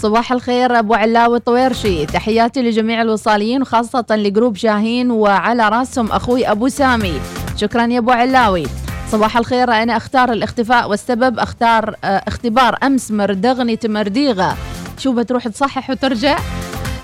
صباح 0.05 0.33
الخير 0.33 0.79
أبو 0.79 0.95
علاوي 0.95 1.39
طويرشي 1.39 2.07
تحياتي 2.07 2.63
لجميع 2.63 3.03
الوصاليين 3.03 3.63
وخاصة 3.63 4.05
لجروب 4.11 4.57
شاهين 4.57 5.11
وعلى 5.11 5.69
رأسهم 5.69 6.13
أخوي 6.13 6.51
أبو 6.51 6.69
سامي. 6.69 7.21
شكرا 7.57 7.87
يا 7.87 7.99
أبو 7.99 8.11
علاوي. 8.11 8.67
صباح 9.13 9.37
الخير 9.37 9.71
أنا 9.71 9.97
أختار 9.97 10.33
الاختفاء 10.33 10.91
والسبب 10.91 11.39
أختار 11.39 11.95
آه، 12.05 12.23
اختبار 12.29 12.79
أمس 12.83 13.11
مردغني 13.11 13.77
تمرديغة. 13.77 14.57
شو 14.99 15.13
بتروح 15.13 15.49
تصحح 15.49 15.91
وترجع؟ 15.91 16.39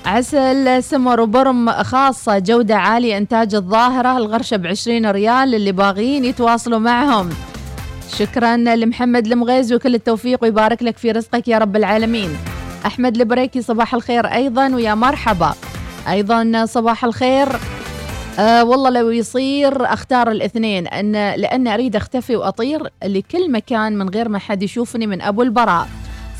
عسل 0.06 0.82
سمر 0.82 1.20
وبرم 1.20 1.70
خاصة 1.70 2.38
جودة 2.38 2.76
عالية 2.76 3.18
إنتاج 3.18 3.54
الظاهرة 3.54 4.16
الغرشة 4.16 4.56
بعشرين 4.56 5.10
ريال 5.10 5.54
اللي 5.54 5.72
باغيين 5.72 6.24
يتواصلوا 6.24 6.78
معهم. 6.78 7.30
شكرا 8.18 8.56
لمحمد 8.56 9.26
المغيز 9.26 9.72
وكل 9.72 9.94
التوفيق 9.94 10.38
ويبارك 10.42 10.82
لك 10.82 10.98
في 10.98 11.10
رزقك 11.10 11.48
يا 11.48 11.58
رب 11.58 11.76
العالمين. 11.76 12.59
أحمد 12.86 13.16
البريكي 13.16 13.62
صباح 13.62 13.94
الخير 13.94 14.26
أيضا 14.26 14.74
ويا 14.74 14.94
مرحبا. 14.94 15.54
أيضا 16.08 16.66
صباح 16.66 17.04
الخير. 17.04 17.48
آه 18.38 18.64
والله 18.64 18.90
لو 18.90 19.10
يصير 19.10 19.92
أختار 19.92 20.30
الاثنين 20.30 20.86
ان 20.86 21.12
لأن 21.12 21.68
أريد 21.68 21.96
أختفي 21.96 22.36
وأطير 22.36 22.88
لكل 23.04 23.52
مكان 23.52 23.98
من 23.98 24.08
غير 24.08 24.28
ما 24.28 24.38
حد 24.38 24.62
يشوفني 24.62 25.06
من 25.06 25.22
أبو 25.22 25.42
البراء. 25.42 25.88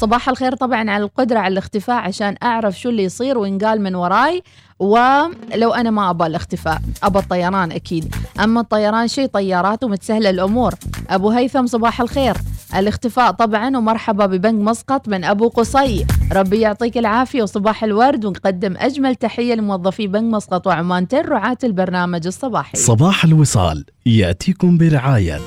صباح 0.00 0.28
الخير 0.28 0.54
طبعا 0.54 0.90
على 0.90 1.04
القدرة 1.04 1.38
على 1.38 1.52
الاختفاء 1.52 1.96
عشان 1.96 2.34
أعرف 2.42 2.80
شو 2.80 2.88
اللي 2.88 3.04
يصير 3.04 3.38
وينقال 3.38 3.80
من 3.80 3.94
وراي 3.94 4.42
ولو 4.78 5.72
أنا 5.74 5.90
ما 5.90 6.10
أبى 6.10 6.26
الاختفاء 6.26 6.80
أبى 7.02 7.18
الطيران 7.18 7.72
أكيد. 7.72 8.14
أما 8.40 8.60
الطيران 8.60 9.08
شيء 9.08 9.26
طيارات 9.26 9.84
ومتسهلة 9.84 10.30
الأمور. 10.30 10.74
أبو 11.10 11.30
هيثم 11.30 11.66
صباح 11.66 12.00
الخير. 12.00 12.36
الاختفاء 12.76 13.30
طبعا 13.30 13.76
ومرحبا 13.76 14.26
ببنك 14.26 14.68
مسقط 14.68 15.08
من 15.08 15.24
أبو 15.24 15.48
قصي. 15.48 16.06
ربي 16.32 16.60
يعطيك 16.60 16.98
العافية 16.98 17.42
وصباح 17.42 17.84
الورد 17.84 18.24
ونقدم 18.24 18.76
أجمل 18.76 19.14
تحية 19.14 19.54
لموظفي 19.54 20.06
بنك 20.06 20.34
مسقط 20.34 20.66
وعمان 20.66 21.06
رعاة 21.14 21.58
البرنامج 21.64 22.26
الصباحي. 22.26 22.78
صباح 22.78 23.24
الوصال 23.24 23.84
يأتيكم 24.06 24.78
برعاية 24.78 25.40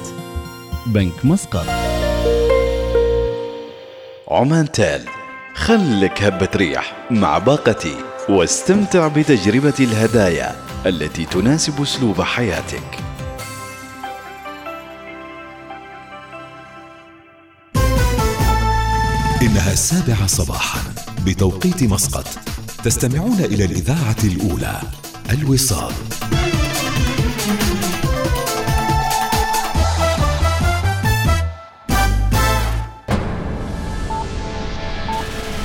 بنك 0.88 1.26
مسقط. 1.26 1.93
عمان 4.34 4.72
تال. 4.72 5.06
خلك 5.56 6.24
هبة 6.24 6.50
ريح 6.56 6.94
مع 7.12 7.38
باقتي 7.38 7.96
واستمتع 8.30 9.08
بتجربة 9.08 9.74
الهدايا 9.80 10.56
التي 10.86 11.26
تناسب 11.26 11.82
أسلوب 11.82 12.22
حياتك. 12.22 12.98
إنها 19.42 19.74
السابعة 19.74 20.28
صباحا 20.28 20.80
بتوقيت 21.26 21.84
مسقط. 21.84 22.28
تستمعون 22.84 23.40
إلى 23.40 23.66
الإذاعة 23.66 24.18
الأولى 24.24 24.82
الوصال. 25.30 25.94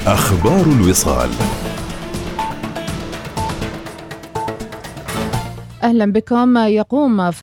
أخبار 0.08 0.64
الوصال. 0.66 1.30
أهلا 5.82 6.12
بكم. 6.12 6.58
يقوم 6.58 7.30